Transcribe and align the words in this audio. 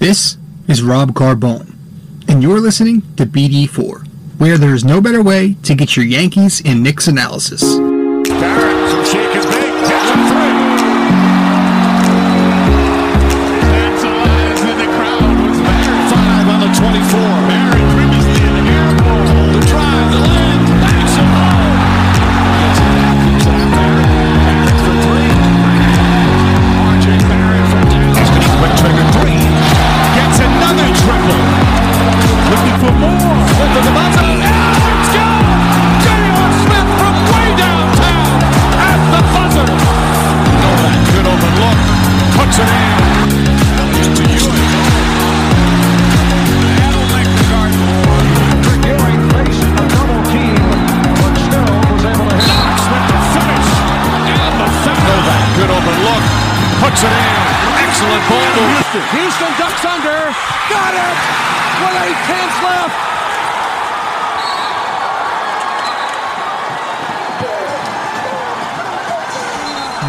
This 0.00 0.36
is 0.68 0.82
Rob 0.82 1.12
Carbone, 1.12 1.74
and 2.28 2.42
you're 2.42 2.60
listening 2.60 3.02
to 3.16 3.24
BD4, 3.24 4.06
where 4.38 4.58
there's 4.58 4.84
no 4.84 5.00
better 5.00 5.22
way 5.22 5.54
to 5.62 5.74
get 5.74 5.96
your 5.96 6.04
Yankees 6.04 6.60
and 6.64 6.82
Knicks 6.82 7.08
analysis. 7.08 7.62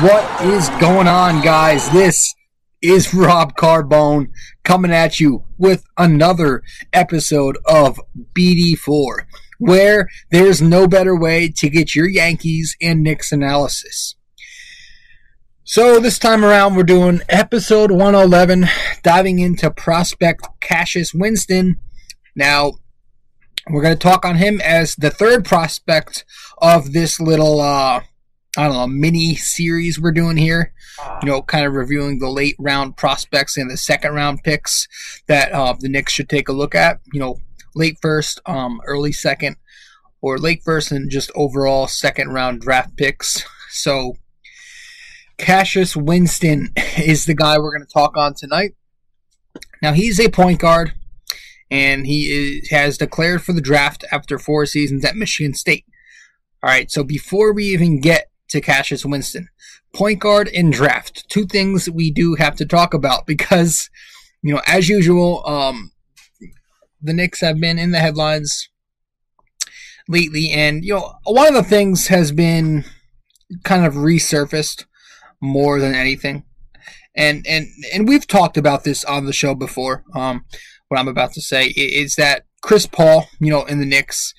What 0.05 0.45
is 0.45 0.69
going 0.79 1.07
on, 1.07 1.41
guys? 1.41 1.89
This 1.89 2.35
is 2.79 3.11
Rob 3.11 3.55
Carbone 3.55 4.27
coming 4.63 4.91
at 4.91 5.19
you 5.19 5.45
with 5.57 5.83
another 5.97 6.61
episode 6.93 7.57
of 7.65 7.99
BD4, 8.37 9.25
where 9.57 10.07
there's 10.29 10.61
no 10.61 10.87
better 10.87 11.17
way 11.17 11.49
to 11.57 11.71
get 11.71 11.95
your 11.95 12.07
Yankees 12.07 12.77
and 12.79 13.01
Knicks 13.01 13.31
analysis. 13.31 14.13
So, 15.63 15.99
this 15.99 16.19
time 16.19 16.45
around, 16.45 16.75
we're 16.75 16.83
doing 16.83 17.21
episode 17.27 17.89
111, 17.89 18.67
diving 19.01 19.39
into 19.39 19.71
prospect 19.71 20.47
Cassius 20.59 21.15
Winston. 21.15 21.77
Now, 22.35 22.73
we're 23.71 23.81
going 23.81 23.97
to 23.97 24.07
talk 24.07 24.23
on 24.23 24.35
him 24.35 24.61
as 24.61 24.95
the 24.95 25.09
third 25.09 25.45
prospect 25.45 26.25
of 26.59 26.93
this 26.93 27.19
little, 27.19 27.59
uh, 27.59 28.01
I 28.57 28.67
don't 28.67 28.73
know, 28.73 28.87
mini 28.87 29.35
series 29.35 29.99
we're 29.99 30.11
doing 30.11 30.37
here. 30.37 30.73
You 31.21 31.29
know, 31.29 31.41
kind 31.41 31.65
of 31.65 31.73
reviewing 31.73 32.19
the 32.19 32.29
late 32.29 32.55
round 32.57 32.95
prospects 32.95 33.57
and 33.57 33.69
the 33.69 33.77
second 33.77 34.13
round 34.13 34.43
picks 34.43 34.87
that 35.27 35.51
uh, 35.51 35.75
the 35.77 35.89
Knicks 35.89 36.13
should 36.13 36.29
take 36.29 36.47
a 36.47 36.53
look 36.53 36.73
at. 36.73 36.99
You 37.11 37.19
know, 37.19 37.37
late 37.75 37.97
first, 38.01 38.39
um, 38.45 38.81
early 38.85 39.11
second, 39.11 39.57
or 40.21 40.37
late 40.37 40.61
first 40.63 40.91
and 40.91 41.11
just 41.11 41.31
overall 41.35 41.87
second 41.87 42.29
round 42.29 42.61
draft 42.61 42.95
picks. 42.95 43.43
So, 43.69 44.13
Cassius 45.37 45.95
Winston 45.97 46.69
is 46.97 47.25
the 47.25 47.35
guy 47.35 47.57
we're 47.57 47.75
going 47.75 47.85
to 47.85 47.93
talk 47.93 48.15
on 48.15 48.33
tonight. 48.35 48.71
Now, 49.81 49.91
he's 49.91 50.19
a 50.19 50.29
point 50.29 50.61
guard, 50.61 50.93
and 51.69 52.07
he 52.07 52.61
is, 52.61 52.69
has 52.69 52.97
declared 52.97 53.43
for 53.43 53.53
the 53.53 53.61
draft 53.61 54.05
after 54.11 54.39
four 54.39 54.65
seasons 54.65 55.03
at 55.03 55.17
Michigan 55.17 55.53
State. 55.53 55.85
All 56.63 56.69
right, 56.69 56.89
so 56.89 57.03
before 57.03 57.53
we 57.53 57.65
even 57.65 57.99
get 57.99 58.31
to 58.55 58.61
Cassius 58.61 59.05
Winston, 59.05 59.49
point 59.93 60.19
guard 60.19 60.49
and 60.49 60.71
draft, 60.71 61.29
two 61.29 61.45
things 61.45 61.89
we 61.89 62.11
do 62.11 62.35
have 62.35 62.55
to 62.55 62.65
talk 62.65 62.93
about 62.93 63.27
because, 63.27 63.89
you 64.41 64.53
know, 64.53 64.61
as 64.65 64.89
usual, 64.89 65.45
um, 65.45 65.91
the 67.01 67.13
Knicks 67.13 67.41
have 67.41 67.59
been 67.59 67.77
in 67.77 67.91
the 67.91 67.99
headlines 67.99 68.69
lately, 70.07 70.51
and 70.51 70.83
you 70.83 70.93
know, 70.93 71.13
one 71.25 71.47
of 71.47 71.53
the 71.53 71.63
things 71.63 72.07
has 72.07 72.31
been 72.31 72.85
kind 73.63 73.85
of 73.85 73.93
resurfaced 73.93 74.85
more 75.41 75.79
than 75.79 75.93
anything. 75.93 76.43
And 77.15 77.45
and 77.47 77.67
and 77.93 78.07
we've 78.07 78.27
talked 78.27 78.57
about 78.57 78.83
this 78.83 79.03
on 79.03 79.25
the 79.25 79.33
show 79.33 79.53
before. 79.53 80.03
Um, 80.15 80.45
what 80.87 80.99
I'm 80.99 81.07
about 81.07 81.33
to 81.33 81.41
say 81.41 81.67
is 81.67 82.15
that 82.15 82.45
Chris 82.61 82.87
Paul, 82.87 83.27
you 83.39 83.51
know, 83.51 83.65
in 83.65 83.79
the 83.79 83.85
Knicks, 83.85 84.33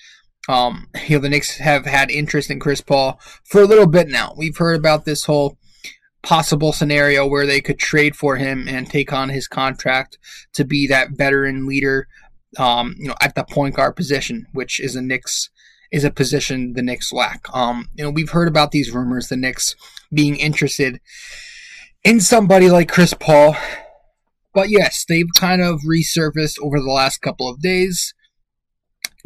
um, 0.48 0.88
you 1.06 1.16
know, 1.16 1.22
the 1.22 1.28
Knicks 1.28 1.58
have 1.58 1.86
had 1.86 2.10
interest 2.10 2.50
in 2.50 2.60
Chris 2.60 2.80
Paul 2.80 3.20
for 3.44 3.62
a 3.62 3.66
little 3.66 3.86
bit 3.86 4.08
now. 4.08 4.34
We've 4.36 4.56
heard 4.56 4.76
about 4.76 5.04
this 5.04 5.24
whole 5.24 5.58
possible 6.22 6.72
scenario 6.72 7.26
where 7.26 7.46
they 7.46 7.60
could 7.60 7.78
trade 7.78 8.16
for 8.16 8.36
him 8.36 8.66
and 8.68 8.90
take 8.90 9.12
on 9.12 9.28
his 9.28 9.46
contract 9.46 10.18
to 10.54 10.64
be 10.64 10.86
that 10.88 11.10
veteran 11.12 11.66
leader, 11.66 12.08
um, 12.58 12.94
you 12.98 13.08
know, 13.08 13.14
at 13.20 13.34
the 13.34 13.44
point 13.44 13.76
guard 13.76 13.96
position, 13.96 14.46
which 14.52 14.80
is 14.80 14.96
a 14.96 15.02
Knicks 15.02 15.50
is 15.92 16.04
a 16.04 16.10
position 16.10 16.72
the 16.72 16.82
Knicks 16.82 17.12
lack. 17.12 17.46
Um, 17.54 17.88
you 17.94 18.04
know, 18.04 18.10
we've 18.10 18.30
heard 18.30 18.48
about 18.48 18.72
these 18.72 18.90
rumors, 18.90 19.28
the 19.28 19.36
Knicks 19.36 19.76
being 20.12 20.36
interested 20.36 21.00
in 22.02 22.20
somebody 22.20 22.68
like 22.68 22.90
Chris 22.90 23.14
Paul. 23.14 23.56
But 24.52 24.68
yes, 24.68 25.04
they've 25.08 25.28
kind 25.36 25.62
of 25.62 25.82
resurfaced 25.82 26.56
over 26.60 26.80
the 26.80 26.90
last 26.90 27.20
couple 27.20 27.48
of 27.48 27.60
days. 27.60 28.14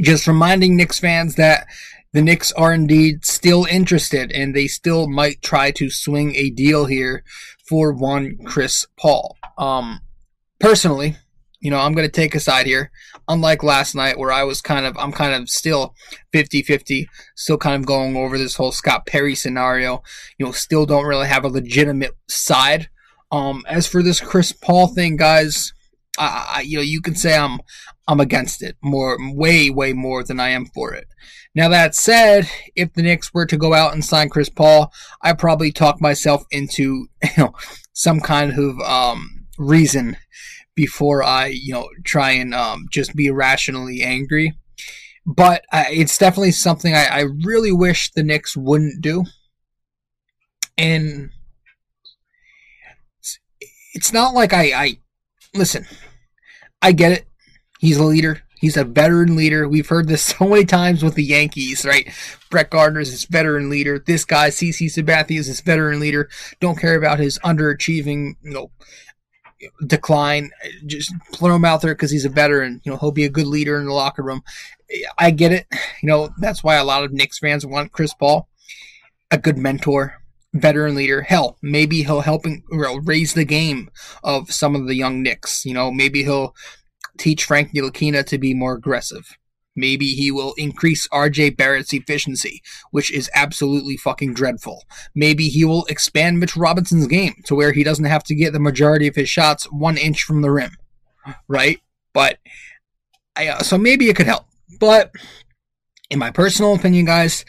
Just 0.01 0.27
reminding 0.27 0.77
Knicks 0.77 1.01
fans 1.01 1.35
that 1.37 1.67
the 2.13 2.23
Knicks 2.23 2.53
are 2.53 2.73
indeed 2.73 3.25
still 3.25 3.65
interested 3.67 4.33
and 4.33 4.55
they 4.55 4.67
still 4.67 5.09
might 5.09 5.43
try 5.43 5.71
to 5.73 5.91
swing 5.91 6.35
a 6.35 6.51
deal 6.51 6.87
here 6.87 7.23
for 7.69 7.93
one 7.93 8.39
Chris 8.45 8.87
Paul. 8.97 9.37
Um, 9.57 10.01
personally, 10.59 11.17
you 11.61 11.71
know, 11.71 11.79
I'm 11.79 11.93
going 11.93 12.09
to 12.09 12.13
take 12.13 12.35
a 12.35 12.41
side 12.41 12.67
here. 12.67 12.91
Unlike 13.29 13.63
last 13.63 13.95
night 13.95 14.19
where 14.19 14.33
I 14.33 14.43
was 14.43 14.61
kind 14.61 14.87
of, 14.87 14.97
I'm 14.99 15.13
kind 15.13 15.35
of 15.35 15.49
still 15.49 15.95
50 16.33 16.63
50, 16.63 17.09
still 17.37 17.59
kind 17.59 17.77
of 17.77 17.87
going 17.87 18.17
over 18.17 18.39
this 18.39 18.57
whole 18.57 18.73
Scott 18.73 19.07
Perry 19.07 19.35
scenario. 19.35 20.03
You 20.39 20.47
know, 20.47 20.53
still 20.53 20.87
don't 20.87 21.07
really 21.07 21.29
have 21.29 21.45
a 21.45 21.49
legitimate 21.49 22.17
side. 22.29 22.89
Um, 23.31 23.63
as 23.69 23.87
for 23.87 24.03
this 24.03 24.19
Chris 24.19 24.51
Paul 24.51 24.89
thing, 24.89 25.17
guys, 25.17 25.73
I, 26.19 26.55
I, 26.57 26.61
you 26.63 26.77
know, 26.77 26.83
you 26.83 27.01
can 27.01 27.15
say 27.15 27.37
I'm, 27.37 27.61
I'm 28.09 28.21
against 28.21 28.63
it 28.63 28.77
more, 28.83 29.17
way, 29.21 29.71
way 29.71 29.93
more 29.93 30.25
than 30.25 30.41
I 30.41 30.51
am 30.51 30.67
for 30.67 30.93
it. 30.95 31.07
Now 31.55 31.69
that 31.69 31.95
said, 31.95 32.49
if 32.77 32.93
the 32.93 33.03
Knicks 33.03 33.35
were 33.35 33.47
to 33.47 33.57
go 33.57 33.75
out 33.75 33.93
and 33.93 34.05
sign 34.05 34.29
Chris 34.29 34.49
Paul, 34.49 34.93
I 35.23 35.33
probably 35.33 35.73
talk 35.73 36.01
myself 36.01 36.45
into, 36.51 37.09
you 37.23 37.31
know, 37.37 37.53
some 37.93 38.21
kind 38.21 38.59
of 38.59 38.81
um, 38.81 39.47
reason 39.59 40.17
before 40.75 41.23
I, 41.23 41.47
you 41.47 41.73
know, 41.73 41.89
try 42.05 42.33
and 42.33 42.55
um, 42.55 42.87
just 42.91 43.15
be 43.15 43.27
irrationally 43.27 44.03
angry. 44.03 44.55
But 45.27 45.65
uh, 45.73 45.85
it's 45.89 46.17
definitely 46.17 46.53
something 46.53 46.95
I, 46.95 47.05
I 47.07 47.21
really 47.45 47.73
wish 47.73 48.11
the 48.11 48.23
Knicks 48.23 48.57
wouldn't 48.57 49.03
do. 49.03 49.25
And 50.79 51.31
it's 53.93 54.13
not 54.13 54.35
like 54.35 54.53
I, 54.53 54.73
I 54.75 54.99
listen. 55.55 55.87
I 56.83 56.93
get 56.93 57.13
it. 57.13 57.27
He's 57.79 57.99
a 57.99 58.05
leader. 58.05 58.43
He's 58.61 58.77
a 58.77 58.85
veteran 58.85 59.37
leader. 59.37 59.67
We've 59.69 59.89
heard 59.89 60.07
this 60.07 60.23
so 60.39 60.47
many 60.47 60.65
times 60.65 61.03
with 61.03 61.15
the 61.15 61.25
Yankees, 61.25 61.85
right? 61.85 62.09
Brett 62.51 62.71
Gardner's 62.71 63.11
his 63.11 63.25
veteran 63.25 63.71
leader. 63.71 63.99
This 63.99 64.25
guy, 64.25 64.51
CC 64.51 64.87
Sabathia, 64.87 65.39
is 65.39 65.47
his 65.47 65.61
veteran 65.61 66.01
leader. 66.01 66.29
Don't 66.61 66.79
care 66.79 66.97
about 66.97 67.19
his 67.19 67.39
underachieving, 67.41 68.35
you 68.43 68.51
know, 68.51 68.71
decline. 69.87 70.51
Just 70.87 71.15
throw 71.35 71.55
him 71.55 71.65
out 71.65 71.81
there 71.81 71.95
because 71.95 72.11
he's 72.11 72.25
a 72.25 72.31
veteran. 72.31 72.81
You 72.85 72.93
know, 72.93 72.99
he'll 72.99 73.13
be 73.13 73.25
a 73.25 73.31
good 73.31 73.47
leader 73.47 73.79
in 73.79 73.87
the 73.87 73.93
locker 73.93 74.23
room. 74.23 74.43
I 75.19 75.31
get 75.31 75.53
it. 75.53 75.67
You 76.03 76.09
know, 76.09 76.31
that's 76.39 76.63
why 76.63 76.77
a 76.77 76.85
lot 76.85 77.05
of 77.05 77.13
Knicks 77.13 77.39
fans 77.39 77.65
want 77.65 77.93
Chris 77.93 78.13
Paul, 78.13 78.49
a 79.31 79.39
good 79.39 79.57
mentor, 79.57 80.20
veteran 80.55 80.95
leader. 80.95 81.23
Hell, 81.23 81.57
maybe 81.63 82.03
he'll 82.03 82.21
help 82.21 82.47
you 82.47 82.63
know, 82.71 82.97
raise 82.99 83.35
the 83.35 83.45
game 83.45 83.91
of 84.23 84.51
some 84.53 84.75
of 84.75 84.87
the 84.87 84.95
young 84.95 85.23
Knicks. 85.23 85.65
You 85.65 85.75
know, 85.75 85.91
maybe 85.91 86.23
he'll 86.23 86.55
teach 87.19 87.45
Frank 87.45 87.73
Ntilikina 87.73 88.25
to 88.27 88.39
be 88.39 88.55
more 88.55 88.75
aggressive. 88.75 89.37
Maybe 89.77 90.09
he 90.09 90.31
will 90.31 90.55
increase 90.57 91.07
RJ 91.09 91.57
Barrett's 91.57 91.93
efficiency, 91.93 92.61
which 92.91 93.13
is 93.13 93.31
absolutely 93.35 93.97
fucking 93.97 94.35
dreadful. 94.35 94.85
Maybe 95.15 95.49
he 95.49 95.65
will 95.65 95.85
expand 95.87 96.41
Mitch 96.41 96.57
Robinson's 96.57 97.07
game 97.07 97.35
to 97.45 97.55
where 97.55 97.73
he 97.73 97.85
doesn't 97.85 98.05
have 98.05 98.25
to 98.25 98.35
get 98.35 98.53
the 98.53 98.59
majority 98.59 99.07
of 99.07 99.15
his 99.15 99.29
shots 99.29 99.65
one 99.71 99.97
inch 99.97 100.23
from 100.25 100.43
the 100.43 100.51
rim, 100.51 100.73
right? 101.47 101.81
But 102.13 102.39
I, 103.37 103.49
uh, 103.49 103.61
so 103.61 103.79
maybe 103.79 104.09
it 104.09 104.17
could 104.17 104.27
help. 104.27 104.47
But 104.81 105.13
in 106.11 106.19
my 106.19 106.31
personal 106.31 106.75
opinion, 106.75 107.07
guys, 107.07 107.45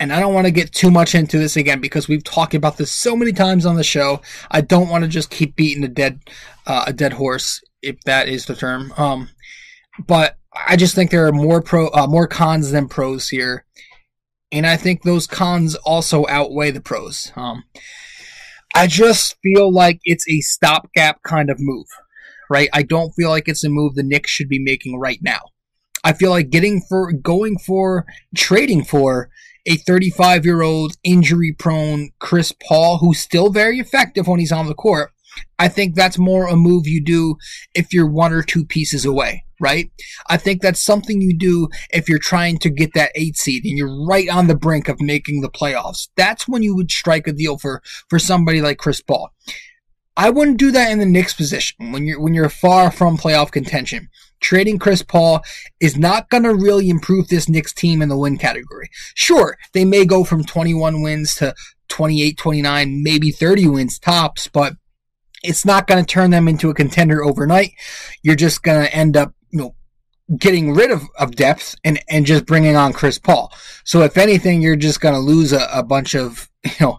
and 0.00 0.12
I 0.12 0.20
don't 0.20 0.34
want 0.34 0.46
to 0.46 0.52
get 0.52 0.72
too 0.72 0.90
much 0.90 1.14
into 1.14 1.38
this 1.38 1.56
again 1.56 1.80
because 1.80 2.08
we've 2.08 2.24
talked 2.24 2.54
about 2.54 2.76
this 2.76 2.92
so 2.92 3.16
many 3.16 3.32
times 3.32 3.66
on 3.66 3.76
the 3.76 3.84
show. 3.84 4.20
I 4.50 4.60
don't 4.60 4.88
want 4.88 5.04
to 5.04 5.08
just 5.08 5.30
keep 5.30 5.56
beating 5.56 5.84
a 5.84 5.88
dead 5.88 6.20
uh, 6.66 6.84
a 6.86 6.92
dead 6.92 7.14
horse. 7.14 7.62
if 7.82 8.00
that 8.04 8.28
is 8.28 8.46
the 8.46 8.54
term. 8.54 8.92
Um, 8.96 9.30
but 10.06 10.36
I 10.54 10.76
just 10.76 10.94
think 10.94 11.10
there 11.10 11.26
are 11.26 11.32
more 11.32 11.62
pro, 11.62 11.88
uh, 11.88 12.06
more 12.06 12.26
cons 12.26 12.70
than 12.70 12.88
pros 12.88 13.28
here, 13.28 13.64
and 14.52 14.66
I 14.66 14.76
think 14.76 15.02
those 15.02 15.26
cons 15.26 15.74
also 15.76 16.26
outweigh 16.28 16.70
the 16.70 16.80
pros. 16.80 17.32
Um, 17.36 17.64
I 18.74 18.86
just 18.86 19.36
feel 19.42 19.72
like 19.72 20.00
it's 20.04 20.28
a 20.28 20.40
stopgap 20.40 21.22
kind 21.22 21.50
of 21.50 21.56
move, 21.58 21.86
right? 22.50 22.68
I 22.72 22.82
don't 22.82 23.12
feel 23.12 23.30
like 23.30 23.48
it's 23.48 23.64
a 23.64 23.68
move 23.68 23.94
the 23.94 24.02
Knicks 24.02 24.30
should 24.30 24.48
be 24.48 24.62
making 24.62 24.98
right 24.98 25.18
now. 25.22 25.40
I 26.04 26.12
feel 26.12 26.30
like 26.30 26.50
getting 26.50 26.80
for 26.80 27.12
going 27.12 27.58
for 27.58 28.06
trading 28.36 28.84
for 28.84 29.30
a 29.68 29.76
35 29.76 30.44
year 30.44 30.62
old 30.62 30.96
injury 31.04 31.54
prone 31.56 32.10
Chris 32.18 32.52
Paul, 32.66 32.98
who's 32.98 33.20
still 33.20 33.50
very 33.50 33.78
effective 33.78 34.26
when 34.26 34.40
he's 34.40 34.50
on 34.50 34.66
the 34.66 34.74
court. 34.74 35.12
I 35.58 35.68
think 35.68 35.94
that's 35.94 36.18
more 36.18 36.48
a 36.48 36.56
move 36.56 36.88
you 36.88 37.04
do 37.04 37.36
if 37.74 37.92
you're 37.92 38.10
one 38.10 38.32
or 38.32 38.42
two 38.42 38.64
pieces 38.64 39.04
away, 39.04 39.44
right? 39.60 39.90
I 40.28 40.36
think 40.38 40.62
that's 40.62 40.80
something 40.80 41.20
you 41.20 41.36
do 41.36 41.68
if 41.90 42.08
you're 42.08 42.18
trying 42.18 42.58
to 42.58 42.70
get 42.70 42.94
that 42.94 43.12
eight 43.14 43.36
seed 43.36 43.64
and 43.64 43.76
you're 43.76 44.04
right 44.06 44.28
on 44.28 44.46
the 44.46 44.56
brink 44.56 44.88
of 44.88 45.00
making 45.00 45.42
the 45.42 45.50
playoffs. 45.50 46.08
That's 46.16 46.48
when 46.48 46.62
you 46.62 46.74
would 46.74 46.90
strike 46.90 47.28
a 47.28 47.32
deal 47.32 47.58
for, 47.58 47.82
for 48.08 48.18
somebody 48.18 48.62
like 48.62 48.78
Chris 48.78 49.00
Paul. 49.00 49.30
I 50.16 50.30
wouldn't 50.30 50.56
do 50.56 50.72
that 50.72 50.90
in 50.90 50.98
the 50.98 51.06
Knicks 51.06 51.34
position 51.34 51.92
when 51.92 52.04
you're 52.04 52.20
when 52.20 52.34
you're 52.34 52.48
far 52.48 52.90
from 52.90 53.16
playoff 53.16 53.52
contention. 53.52 54.08
Trading 54.40 54.78
Chris 54.78 55.02
Paul 55.02 55.42
is 55.80 55.96
not 55.96 56.28
going 56.30 56.44
to 56.44 56.54
really 56.54 56.88
improve 56.88 57.28
this 57.28 57.48
Knicks 57.48 57.72
team 57.72 58.02
in 58.02 58.08
the 58.08 58.16
win 58.16 58.38
category. 58.38 58.88
Sure, 59.14 59.56
they 59.72 59.84
may 59.84 60.04
go 60.04 60.24
from 60.24 60.44
21 60.44 61.02
wins 61.02 61.34
to 61.36 61.54
28, 61.88 62.36
29, 62.36 63.02
maybe 63.02 63.30
30 63.30 63.68
wins 63.68 63.98
tops, 63.98 64.46
but 64.48 64.74
it's 65.42 65.64
not 65.64 65.86
going 65.86 66.04
to 66.04 66.06
turn 66.06 66.30
them 66.30 66.48
into 66.48 66.70
a 66.70 66.74
contender 66.74 67.24
overnight. 67.24 67.72
You're 68.22 68.36
just 68.36 68.62
going 68.62 68.84
to 68.84 68.94
end 68.94 69.16
up, 69.16 69.32
you 69.50 69.60
know, 69.60 69.74
getting 70.36 70.74
rid 70.74 70.90
of, 70.90 71.02
of 71.18 71.36
depth 71.36 71.74
and, 71.84 71.98
and 72.08 72.26
just 72.26 72.46
bringing 72.46 72.76
on 72.76 72.92
Chris 72.92 73.18
Paul. 73.18 73.52
So 73.84 74.02
if 74.02 74.18
anything, 74.18 74.60
you're 74.60 74.76
just 74.76 75.00
going 75.00 75.14
to 75.14 75.20
lose 75.20 75.52
a, 75.52 75.66
a 75.72 75.82
bunch 75.82 76.14
of, 76.14 76.50
you 76.64 76.72
know, 76.80 76.98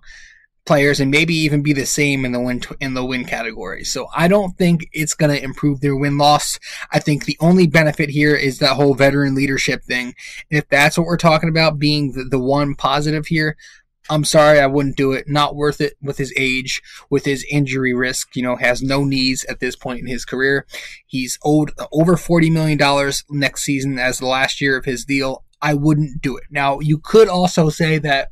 players 0.69 0.99
and 0.99 1.09
maybe 1.09 1.33
even 1.33 1.63
be 1.63 1.73
the 1.73 1.83
same 1.83 2.23
in 2.25 2.31
the 2.31 2.39
win 2.39 2.61
in 2.79 2.93
the 2.93 3.03
win 3.03 3.25
category. 3.25 3.83
So 3.83 4.07
I 4.15 4.27
don't 4.27 4.55
think 4.55 4.87
it's 4.93 5.15
going 5.15 5.35
to 5.35 5.43
improve 5.43 5.81
their 5.81 5.95
win 5.95 6.19
loss. 6.19 6.59
I 6.91 6.99
think 6.99 7.25
the 7.25 7.37
only 7.39 7.65
benefit 7.65 8.11
here 8.11 8.35
is 8.35 8.59
that 8.59 8.75
whole 8.75 8.93
veteran 8.93 9.33
leadership 9.33 9.81
thing. 9.83 10.13
And 10.51 10.59
if 10.59 10.69
that's 10.69 10.95
what 10.95 11.07
we're 11.07 11.17
talking 11.17 11.49
about 11.49 11.79
being 11.79 12.11
the, 12.11 12.23
the 12.23 12.37
one 12.37 12.75
positive 12.75 13.25
here, 13.25 13.57
I'm 14.11 14.23
sorry, 14.23 14.59
I 14.59 14.67
wouldn't 14.67 14.95
do 14.95 15.11
it. 15.11 15.27
Not 15.27 15.55
worth 15.55 15.81
it 15.81 15.93
with 16.03 16.19
his 16.19 16.31
age, 16.37 16.83
with 17.09 17.25
his 17.25 17.43
injury 17.49 17.95
risk. 17.95 18.35
You 18.35 18.43
know, 18.43 18.55
has 18.55 18.83
no 18.83 19.03
knees 19.03 19.45
at 19.45 19.59
this 19.59 19.75
point 19.75 20.01
in 20.01 20.05
his 20.05 20.23
career. 20.23 20.67
He's 21.07 21.39
owed 21.43 21.71
uh, 21.79 21.87
over 21.91 22.15
$40 22.15 22.51
million 22.51 23.11
next 23.31 23.63
season 23.63 23.97
as 23.97 24.19
the 24.19 24.27
last 24.27 24.61
year 24.61 24.77
of 24.77 24.85
his 24.85 25.03
deal. 25.03 25.45
I 25.63 25.73
wouldn't 25.73 26.21
do 26.21 26.37
it. 26.37 26.43
Now, 26.51 26.79
you 26.79 26.99
could 26.99 27.27
also 27.27 27.69
say 27.69 27.97
that 27.97 28.29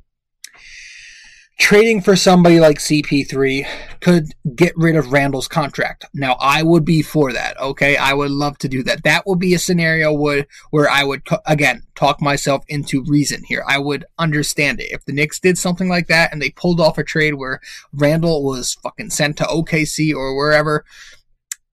trading 1.58 2.02
for 2.02 2.16
somebody 2.16 2.60
like 2.60 2.78
CP3 2.78 3.68
could 4.00 4.28
get 4.56 4.78
rid 4.78 4.96
of 4.96 5.12
Randle's 5.12 5.48
contract. 5.48 6.06
Now, 6.14 6.38
I 6.40 6.62
would 6.62 6.86
be 6.86 7.02
for 7.02 7.34
that. 7.34 7.60
Okay, 7.60 7.98
I 7.98 8.14
would 8.14 8.32
love 8.32 8.58
to 8.60 8.70
do 8.70 8.84
that. 8.84 9.04
That 9.04 9.26
would 9.26 9.40
be 9.40 9.54
a 9.54 9.60
scenario 9.60 10.14
where 10.14 10.46
where 10.70 10.90
I 10.90 11.04
would 11.04 11.24
again 11.46 11.84
talk 11.96 12.22
myself 12.22 12.64
into 12.68 13.04
reason 13.04 13.44
here. 13.44 13.64
I 13.68 13.80
would 13.80 14.06
understand 14.20 14.80
it 14.80 14.92
if 14.92 15.04
the 15.06 15.14
Knicks 15.14 15.40
did 15.40 15.58
something 15.58 15.90
like 15.90 16.08
that 16.08 16.32
and 16.32 16.42
they 16.42 16.52
pulled 16.52 16.80
off 16.80 16.98
a 16.98 17.04
trade 17.04 17.34
where 17.34 17.60
Randle 17.92 18.44
was 18.44 18.76
fucking 18.76 19.10
sent 19.10 19.38
to 19.38 19.44
OKC 19.44 20.14
or 20.14 20.36
wherever, 20.36 20.86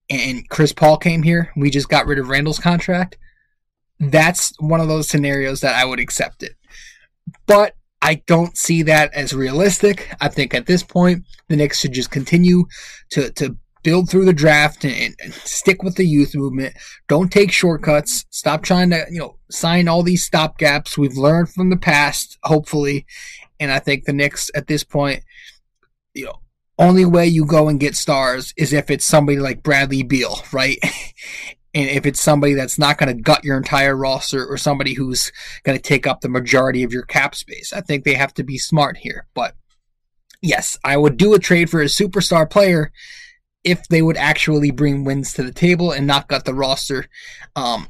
and 0.09 0.49
Chris 0.49 0.73
Paul 0.73 0.97
came 0.97 1.23
here. 1.23 1.53
We 1.57 1.71
just 1.71 1.89
got 1.89 2.07
rid 2.07 2.19
of 2.19 2.29
Randle's 2.29 2.59
contract. 2.59 3.19
That's 4.01 4.55
one 4.59 4.81
of 4.81 4.89
those 4.89 5.09
scenarios 5.09 5.61
that 5.61 5.77
I 5.77 5.85
would 5.85 6.01
accept 6.01 6.43
it. 6.43 6.57
But 7.47 7.77
I 8.05 8.23
don't 8.27 8.55
see 8.55 8.83
that 8.83 9.15
as 9.15 9.33
realistic. 9.33 10.15
I 10.21 10.29
think 10.29 10.53
at 10.53 10.67
this 10.67 10.83
point, 10.83 11.25
the 11.49 11.57
Knicks 11.57 11.81
should 11.81 11.95
just 11.95 12.11
continue 12.11 12.67
to, 13.13 13.31
to 13.33 13.57
build 13.83 14.11
through 14.11 14.27
the 14.27 14.35
draft 14.35 14.85
and, 14.85 15.17
and, 15.23 15.33
stick 15.33 15.83
with 15.83 15.97
the 15.97 16.07
youth 16.07 16.35
movement. 16.35 16.77
Don't 17.09 17.33
take 17.33 17.51
shortcuts. 17.51 18.27
Stop 18.29 18.63
trying 18.63 18.91
to, 18.91 19.07
you 19.11 19.21
know, 19.21 19.39
sign 19.51 19.89
all 19.89 20.03
these 20.03 20.29
stopgaps. 20.29 20.99
We've 20.99 21.17
learned 21.17 21.49
from 21.49 21.71
the 21.71 21.79
past, 21.79 22.37
hopefully. 22.43 23.07
And 23.59 23.73
I 23.73 23.79
think 23.79 24.05
the 24.05 24.13
Knicks 24.13 24.51
at 24.55 24.67
this 24.67 24.85
point, 24.85 25.23
you 26.13 26.27
know, 26.27 26.41
only 26.79 27.07
way 27.07 27.27
you 27.27 27.47
go 27.47 27.71
and 27.71 27.81
get 27.81 27.97
stars 27.97 28.53
is 28.59 28.75
if 28.75 28.91
it's 28.91 29.07
somebody 29.07 29.39
like 29.39 29.63
Bradley 29.63 30.03
Beal, 30.03 30.37
right? 30.53 30.79
And 31.75 31.91
if 31.91 32.07
it's 32.07 32.21
somebody 32.21 32.55
that's 32.55 32.79
not 32.79 32.99
going 32.99 33.15
to 33.15 33.21
gut 33.21 33.45
your 33.45 33.57
entire 33.57 33.97
roster 33.97 34.47
or 34.47 34.57
somebody 34.57 34.95
who's 34.95 35.33
going 35.65 35.77
to 35.77 35.83
take 35.83 36.07
up 36.07 36.21
the 36.21 36.29
majority 36.29 36.85
of 36.85 36.93
your 36.93 37.03
cap 37.03 37.35
space, 37.35 37.73
I 37.73 37.81
think 37.81 38.05
they 38.05 38.15
have 38.15 38.33
to 38.35 38.45
be 38.45 38.59
smart 38.59 38.97
here. 38.99 39.27
But 39.35 39.57
yes, 40.41 40.79
I 40.85 40.97
would 40.97 41.17
do 41.17 41.35
a 41.35 41.39
trade 41.39 41.71
for 41.71 41.81
a 41.81 41.87
superstar 41.87 42.49
player 42.49 42.93
if 43.65 43.89
they 43.89 44.03
would 44.03 44.17
actually 44.17 44.71
bring 44.71 45.05
wins 45.05 45.33
to 45.33 45.43
the 45.43 45.53
table 45.53 45.91
and 45.91 46.07
not 46.07 46.29
gut 46.29 46.45
the 46.45 46.55
roster. 46.55 47.07
Um, 47.57 47.89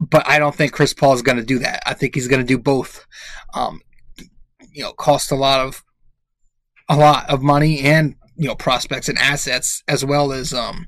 but 0.00 0.26
I 0.26 0.38
don't 0.38 0.54
think 0.54 0.72
Chris 0.72 0.94
Paul 0.94 1.14
is 1.14 1.22
going 1.22 1.38
to 1.38 1.44
do 1.44 1.58
that. 1.58 1.82
I 1.84 1.94
think 1.94 2.14
he's 2.14 2.28
going 2.28 2.40
to 2.40 2.46
do 2.46 2.58
both. 2.58 3.04
Um, 3.52 3.82
you 4.72 4.84
know, 4.84 4.92
cost 4.92 5.32
a 5.32 5.36
lot 5.36 5.60
of 5.60 5.82
a 6.88 6.96
lot 6.96 7.28
of 7.28 7.42
money 7.42 7.80
and 7.80 8.14
you 8.36 8.46
know 8.46 8.54
prospects 8.54 9.08
and 9.08 9.18
assets 9.18 9.82
as 9.88 10.04
well 10.04 10.32
as 10.32 10.54
um, 10.54 10.86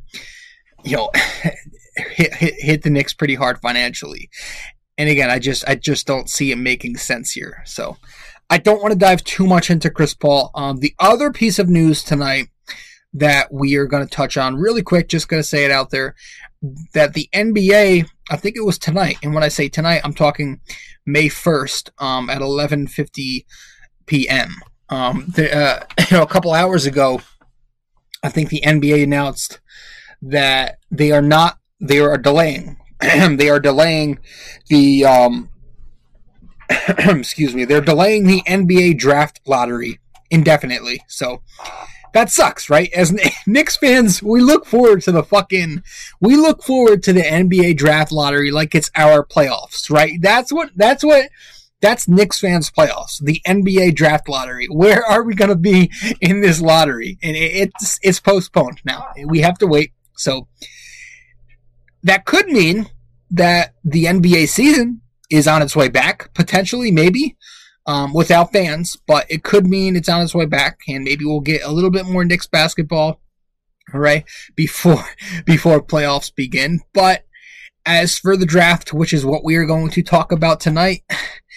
you 0.84 0.96
know 0.96 1.10
hit, 1.96 2.34
hit, 2.34 2.54
hit 2.58 2.82
the 2.82 2.90
Knicks 2.90 3.14
pretty 3.14 3.34
hard 3.34 3.58
financially. 3.60 4.30
And 4.98 5.08
again, 5.08 5.30
I 5.30 5.38
just 5.38 5.66
I 5.68 5.76
just 5.76 6.06
don't 6.06 6.28
see 6.28 6.52
it 6.52 6.56
making 6.56 6.96
sense 6.96 7.32
here. 7.32 7.62
So 7.64 7.96
I 8.50 8.58
don't 8.58 8.82
want 8.82 8.92
to 8.92 8.98
dive 8.98 9.24
too 9.24 9.46
much 9.46 9.70
into 9.70 9.90
Chris 9.90 10.12
Paul. 10.12 10.50
Um, 10.54 10.80
the 10.80 10.94
other 10.98 11.30
piece 11.30 11.58
of 11.58 11.68
news 11.68 12.02
tonight 12.02 12.48
that 13.14 13.52
we 13.52 13.76
are 13.76 13.86
going 13.86 14.06
to 14.06 14.14
touch 14.14 14.36
on 14.36 14.56
really 14.56 14.82
quick, 14.82 15.08
just 15.08 15.28
going 15.28 15.42
to 15.42 15.48
say 15.48 15.64
it 15.64 15.70
out 15.70 15.90
there, 15.90 16.14
that 16.94 17.14
the 17.14 17.28
NBA, 17.32 18.06
I 18.30 18.36
think 18.36 18.56
it 18.56 18.64
was 18.64 18.78
tonight, 18.78 19.18
and 19.22 19.34
when 19.34 19.42
I 19.42 19.48
say 19.48 19.68
tonight, 19.68 20.02
I'm 20.04 20.12
talking 20.12 20.60
May 21.06 21.28
1st 21.28 21.90
um, 21.98 22.28
at 22.28 22.40
11:50 22.40 23.46
p.m. 24.06 24.56
Um, 24.88 25.26
the, 25.34 25.56
uh, 25.56 25.84
you 26.10 26.16
know, 26.16 26.22
a 26.22 26.26
couple 26.26 26.52
hours 26.52 26.86
ago, 26.86 27.20
I 28.22 28.28
think 28.28 28.50
the 28.50 28.62
NBA 28.64 29.04
announced 29.04 29.60
that 30.22 30.78
they 30.90 31.12
are 31.12 31.22
not 31.22 31.59
they 31.80 31.98
are 31.98 32.18
delaying. 32.18 32.76
they 33.00 33.48
are 33.48 33.60
delaying 33.60 34.18
the 34.68 35.04
um, 35.04 35.50
excuse 36.98 37.54
me. 37.54 37.64
They're 37.64 37.80
delaying 37.80 38.26
the 38.26 38.42
NBA 38.42 38.98
draft 38.98 39.40
lottery 39.46 39.98
indefinitely. 40.30 41.02
So 41.08 41.42
that 42.12 42.30
sucks, 42.30 42.68
right? 42.70 42.92
As 42.92 43.14
Knicks 43.46 43.76
fans, 43.76 44.22
we 44.22 44.40
look 44.40 44.66
forward 44.66 45.02
to 45.02 45.12
the 45.12 45.22
fucking 45.22 45.82
we 46.20 46.36
look 46.36 46.62
forward 46.62 47.02
to 47.04 47.12
the 47.12 47.22
NBA 47.22 47.76
draft 47.76 48.12
lottery 48.12 48.50
like 48.50 48.74
it's 48.74 48.90
our 48.94 49.24
playoffs, 49.24 49.90
right? 49.90 50.18
That's 50.20 50.52
what 50.52 50.70
that's 50.76 51.04
what 51.04 51.30
that's 51.80 52.08
Knicks 52.08 52.38
fans 52.38 52.70
playoffs, 52.70 53.24
the 53.24 53.40
NBA 53.46 53.94
draft 53.94 54.28
lottery. 54.28 54.66
Where 54.66 55.04
are 55.04 55.22
we 55.22 55.34
going 55.34 55.48
to 55.48 55.56
be 55.56 55.90
in 56.20 56.40
this 56.42 56.60
lottery? 56.60 57.18
And 57.22 57.36
it's 57.36 57.98
it's 58.02 58.20
postponed 58.20 58.80
now. 58.84 59.06
We 59.24 59.40
have 59.40 59.58
to 59.58 59.66
wait. 59.66 59.92
So 60.16 60.46
that 62.02 62.24
could 62.24 62.48
mean 62.48 62.88
that 63.30 63.74
the 63.84 64.04
NBA 64.04 64.48
season 64.48 65.02
is 65.30 65.46
on 65.46 65.62
its 65.62 65.76
way 65.76 65.88
back, 65.88 66.32
potentially, 66.34 66.90
maybe, 66.90 67.36
um, 67.86 68.12
without 68.12 68.52
fans, 68.52 68.96
but 69.06 69.26
it 69.30 69.42
could 69.42 69.66
mean 69.66 69.96
it's 69.96 70.08
on 70.08 70.22
its 70.22 70.34
way 70.34 70.46
back, 70.46 70.80
and 70.88 71.04
maybe 71.04 71.24
we'll 71.24 71.40
get 71.40 71.62
a 71.62 71.70
little 71.70 71.90
bit 71.90 72.06
more 72.06 72.24
Knicks 72.24 72.46
basketball, 72.46 73.20
all 73.94 74.00
right, 74.00 74.24
before 74.56 75.04
before 75.44 75.80
playoffs 75.80 76.34
begin. 76.34 76.80
But 76.92 77.24
as 77.86 78.18
for 78.18 78.36
the 78.36 78.46
draft, 78.46 78.92
which 78.92 79.12
is 79.12 79.24
what 79.24 79.44
we 79.44 79.56
are 79.56 79.66
going 79.66 79.90
to 79.90 80.02
talk 80.02 80.32
about 80.32 80.60
tonight, 80.60 81.02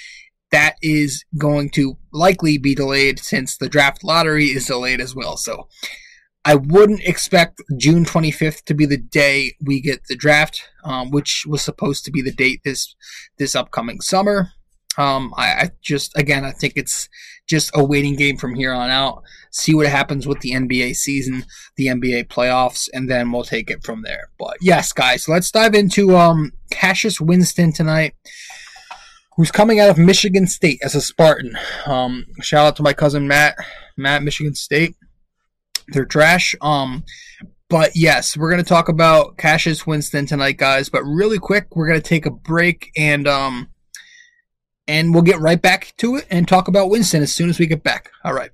that 0.52 0.76
is 0.82 1.26
going 1.38 1.72
to 1.72 1.98
likely 2.12 2.58
be 2.60 2.76
delayed 2.76 3.20
since 3.20 3.58
the 3.58 3.70
draft 3.70 4.04
lottery 4.04 4.48
is 4.48 4.68
delayed 4.68 5.02
as 5.02 5.16
well. 5.16 5.36
So 5.36 5.68
I 6.46 6.56
wouldn't 6.56 7.02
expect 7.04 7.62
June 7.78 8.04
25th 8.04 8.64
to 8.66 8.74
be 8.74 8.86
the 8.86 8.98
day 8.98 9.56
we 9.64 9.80
get 9.80 10.08
the 10.08 10.16
draft, 10.16 10.70
um, 10.84 11.10
which 11.12 11.46
was 11.48 11.62
supposed 11.62 12.04
to 12.06 12.12
be 12.12 12.22
the 12.22 12.34
date 12.34 12.62
this 12.64 12.96
this 13.38 13.56
upcoming 13.56 14.02
summer. 14.02 14.50
Um, 14.98 15.34
I, 15.38 15.48
I, 15.48 15.70
just 15.82 16.16
again 16.18 16.46
I 16.46 16.52
think 16.52 16.74
it's 16.76 17.10
just 17.48 17.72
a 17.74 17.84
waiting 17.84 18.16
game 18.16 18.38
from 18.38 18.56
here 18.56 18.74
on 18.74 18.90
out. 18.90 19.24
See 19.52 19.74
what 19.74 19.88
happens 19.88 20.28
with 20.28 20.42
the 20.42 20.52
NBA 20.52 20.96
season, 20.96 21.46
the 21.78 21.88
NBA 21.88 22.28
playoffs, 22.28 22.90
and 22.94 23.10
then 23.10 23.32
we'll 23.32 23.44
take 23.44 23.72
it 23.72 23.84
from 23.84 24.02
there. 24.02 24.30
But 24.38 24.58
yes, 24.62 24.92
guys, 24.92 25.30
let's 25.30 25.50
dive 25.50 25.76
into 25.76 26.18
um, 26.18 26.52
Cassius 26.72 27.22
Winston 27.22 27.72
tonight. 27.72 28.16
Who's 29.36 29.52
coming 29.52 29.80
out 29.80 29.90
of 29.90 29.98
Michigan 29.98 30.46
State 30.46 30.80
as 30.84 30.94
a 30.94 31.02
Spartan? 31.02 31.58
Um, 31.88 32.26
shout 32.42 32.68
out 32.68 32.76
to 32.76 32.84
my 32.84 32.94
cousin 32.94 33.28
Matt, 33.28 33.56
Matt, 33.98 34.22
Michigan 34.24 34.54
State 34.54 34.96
they're 35.90 36.06
trash. 36.06 36.56
Um, 36.62 37.04
but 37.70 37.96
yes, 37.96 38.38
we're 38.38 38.52
going 38.52 38.64
to 38.64 38.70
talk 38.70 38.90
about 38.90 39.38
Cassius 39.38 39.88
Winston 39.88 40.26
tonight, 40.26 40.58
guys. 40.58 40.90
But 40.90 41.04
really 41.04 41.40
quick, 41.40 41.76
we're 41.76 41.88
going 41.88 42.02
to 42.02 42.08
take 42.08 42.26
a 42.26 42.32
break 42.32 42.92
and 42.98 43.28
um, 43.28 43.70
and 44.88 45.14
we'll 45.14 45.24
get 45.24 45.40
right 45.40 45.62
back 45.62 45.94
to 45.98 46.16
it 46.16 46.28
and 46.30 46.48
talk 46.48 46.68
about 46.68 46.90
Winston 46.90 47.24
as 47.24 47.34
soon 47.34 47.50
as 47.50 47.60
we 47.60 47.66
get 47.66 47.84
back. 47.84 48.12
All 48.24 48.34
right. 48.34 48.52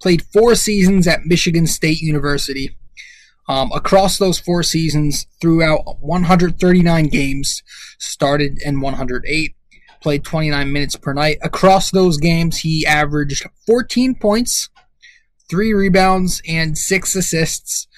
Played 0.00 0.22
four 0.32 0.54
seasons 0.54 1.06
at 1.06 1.26
Michigan 1.26 1.66
State 1.66 2.00
University. 2.00 2.74
Um, 3.50 3.70
across 3.72 4.16
those 4.16 4.38
four 4.38 4.62
seasons, 4.62 5.26
throughout 5.42 5.82
139 6.00 7.08
games, 7.08 7.62
started 7.98 8.58
in 8.64 8.80
108, 8.80 9.54
played 10.00 10.24
29 10.24 10.72
minutes 10.72 10.96
per 10.96 11.12
night. 11.12 11.36
Across 11.42 11.90
those 11.90 12.16
games, 12.16 12.60
he 12.60 12.86
averaged 12.86 13.46
14 13.66 14.14
points, 14.14 14.70
three 15.50 15.74
rebounds, 15.74 16.40
and 16.48 16.78
six 16.78 17.14
assists 17.14 17.88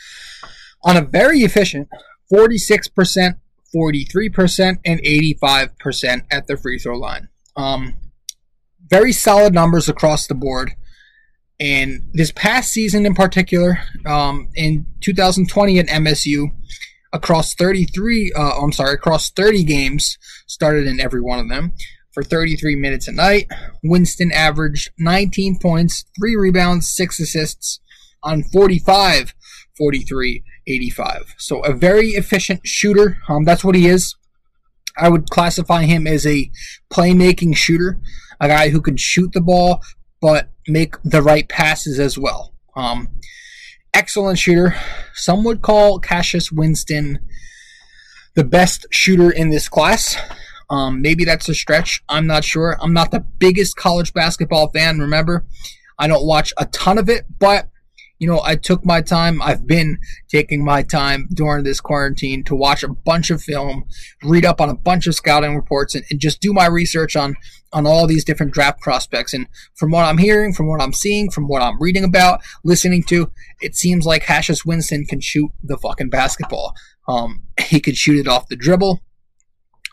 on 0.84 0.96
a 0.96 1.02
very 1.02 1.40
efficient 1.40 1.88
46%, 2.32 3.36
43%, 3.74 4.78
and 4.84 5.00
85% 5.00 6.22
at 6.30 6.46
the 6.46 6.56
free 6.56 6.78
throw 6.78 6.96
line. 6.96 7.28
Um, 7.56 7.96
very 8.88 9.12
solid 9.12 9.52
numbers 9.52 9.88
across 9.88 10.26
the 10.26 10.34
board. 10.34 10.72
And 11.60 12.10
this 12.12 12.32
past 12.32 12.72
season 12.72 13.06
in 13.06 13.14
particular, 13.14 13.78
um, 14.06 14.48
in 14.54 14.86
2020 15.00 15.78
at 15.78 15.86
MSU, 15.86 16.48
across 17.12 17.54
33, 17.54 18.32
uh, 18.34 18.58
I'm 18.60 18.72
sorry, 18.72 18.94
across 18.94 19.30
30 19.30 19.64
games, 19.64 20.18
started 20.46 20.86
in 20.86 20.98
every 20.98 21.20
one 21.20 21.38
of 21.38 21.48
them, 21.48 21.72
for 22.12 22.22
33 22.22 22.74
minutes 22.76 23.06
a 23.06 23.12
night. 23.12 23.46
Winston 23.82 24.32
averaged 24.32 24.90
19 24.98 25.58
points, 25.58 26.04
3 26.18 26.36
rebounds, 26.36 26.88
6 26.88 27.20
assists 27.20 27.80
on 28.22 28.42
45 28.42 29.34
43 29.76 30.44
85. 30.66 31.34
So 31.38 31.60
a 31.64 31.72
very 31.72 32.10
efficient 32.10 32.60
shooter. 32.64 33.18
Um, 33.28 33.44
that's 33.44 33.64
what 33.64 33.74
he 33.74 33.86
is. 33.86 34.14
I 34.96 35.08
would 35.08 35.30
classify 35.30 35.84
him 35.84 36.06
as 36.06 36.26
a 36.26 36.50
playmaking 36.92 37.56
shooter, 37.56 37.98
a 38.40 38.48
guy 38.48 38.68
who 38.68 38.80
can 38.80 38.96
shoot 38.96 39.32
the 39.32 39.40
ball 39.40 39.82
but 40.22 40.50
make 40.68 40.94
the 41.02 41.20
right 41.20 41.46
passes 41.48 41.98
as 41.98 42.16
well. 42.16 42.54
Um, 42.76 43.08
excellent 43.92 44.38
shooter. 44.38 44.74
Some 45.12 45.44
would 45.44 45.60
call 45.60 45.98
Cassius 45.98 46.52
Winston 46.52 47.18
the 48.34 48.44
best 48.44 48.86
shooter 48.90 49.30
in 49.30 49.50
this 49.50 49.68
class. 49.68 50.16
Um, 50.70 51.02
maybe 51.02 51.24
that's 51.24 51.48
a 51.48 51.54
stretch. 51.54 52.02
I'm 52.08 52.26
not 52.26 52.44
sure. 52.44 52.78
I'm 52.80 52.94
not 52.94 53.10
the 53.10 53.20
biggest 53.20 53.76
college 53.76 54.14
basketball 54.14 54.70
fan. 54.70 55.00
Remember, 55.00 55.44
I 55.98 56.06
don't 56.06 56.24
watch 56.24 56.54
a 56.56 56.66
ton 56.66 56.96
of 56.96 57.10
it, 57.10 57.26
but 57.38 57.68
you 58.22 58.28
know, 58.28 58.40
I 58.44 58.54
took 58.54 58.84
my 58.84 59.00
time. 59.00 59.42
I've 59.42 59.66
been 59.66 59.98
taking 60.28 60.64
my 60.64 60.84
time 60.84 61.26
during 61.34 61.64
this 61.64 61.80
quarantine 61.80 62.44
to 62.44 62.54
watch 62.54 62.84
a 62.84 62.88
bunch 62.88 63.30
of 63.30 63.42
film, 63.42 63.82
read 64.22 64.44
up 64.44 64.60
on 64.60 64.68
a 64.68 64.76
bunch 64.76 65.08
of 65.08 65.16
scouting 65.16 65.56
reports, 65.56 65.96
and, 65.96 66.04
and 66.08 66.20
just 66.20 66.40
do 66.40 66.52
my 66.52 66.66
research 66.66 67.16
on 67.16 67.34
on 67.72 67.84
all 67.84 68.06
these 68.06 68.24
different 68.24 68.52
draft 68.52 68.80
prospects. 68.80 69.34
And 69.34 69.48
from 69.74 69.90
what 69.90 70.04
I'm 70.04 70.18
hearing, 70.18 70.52
from 70.52 70.68
what 70.68 70.80
I'm 70.80 70.92
seeing, 70.92 71.32
from 71.32 71.48
what 71.48 71.62
I'm 71.62 71.82
reading 71.82 72.04
about, 72.04 72.40
listening 72.62 73.02
to, 73.08 73.32
it 73.60 73.74
seems 73.74 74.06
like 74.06 74.22
Cassius 74.22 74.64
Winston 74.64 75.04
can 75.04 75.20
shoot 75.20 75.50
the 75.60 75.76
fucking 75.76 76.10
basketball. 76.10 76.76
Um, 77.08 77.42
he 77.60 77.80
can 77.80 77.94
shoot 77.94 78.20
it 78.20 78.28
off 78.28 78.46
the 78.46 78.54
dribble. 78.54 79.00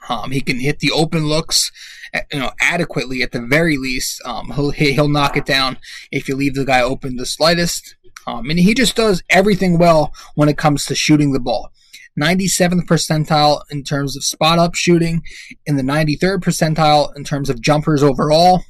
Um, 0.07 0.29
he 0.29 0.41
can 0.41 0.59
hit 0.59 0.79
the 0.79 0.91
open 0.91 1.25
looks, 1.25 1.71
eh, 2.13 2.21
you 2.31 2.39
know, 2.39 2.51
adequately 2.61 3.23
at 3.23 3.31
the 3.31 3.41
very 3.41 3.77
least. 3.77 4.21
Um, 4.23 4.51
he'll 4.51 4.69
he'll 4.69 5.09
knock 5.09 5.35
it 5.35 5.45
down 5.45 5.79
if 6.11 6.29
you 6.29 6.35
leave 6.35 6.53
the 6.53 6.65
guy 6.65 6.83
open 6.83 7.15
the 7.15 7.25
slightest. 7.25 7.95
Um, 8.27 8.49
and 8.49 8.59
he 8.59 8.73
just 8.73 8.95
does 8.95 9.23
everything 9.29 9.77
well 9.77 10.13
when 10.35 10.49
it 10.49 10.57
comes 10.57 10.85
to 10.85 10.95
shooting 10.95 11.33
the 11.33 11.39
ball. 11.39 11.71
97th 12.19 12.85
percentile 12.85 13.61
in 13.69 13.83
terms 13.83 14.17
of 14.17 14.23
spot 14.23 14.59
up 14.59 14.75
shooting, 14.75 15.21
in 15.65 15.77
the 15.77 15.83
93rd 15.83 16.39
percentile 16.39 17.15
in 17.15 17.23
terms 17.23 17.49
of 17.49 17.61
jumpers 17.61 18.03
overall, 18.03 18.63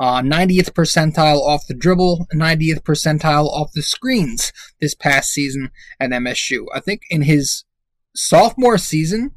uh, 0.00 0.20
90th 0.20 0.70
percentile 0.72 1.40
off 1.40 1.66
the 1.66 1.74
dribble, 1.74 2.26
90th 2.34 2.82
percentile 2.82 3.46
off 3.46 3.72
the 3.74 3.82
screens 3.82 4.52
this 4.80 4.94
past 4.94 5.30
season 5.30 5.70
at 6.00 6.10
MSU. 6.10 6.66
I 6.74 6.80
think 6.80 7.02
in 7.10 7.22
his 7.22 7.64
sophomore 8.14 8.78
season, 8.78 9.32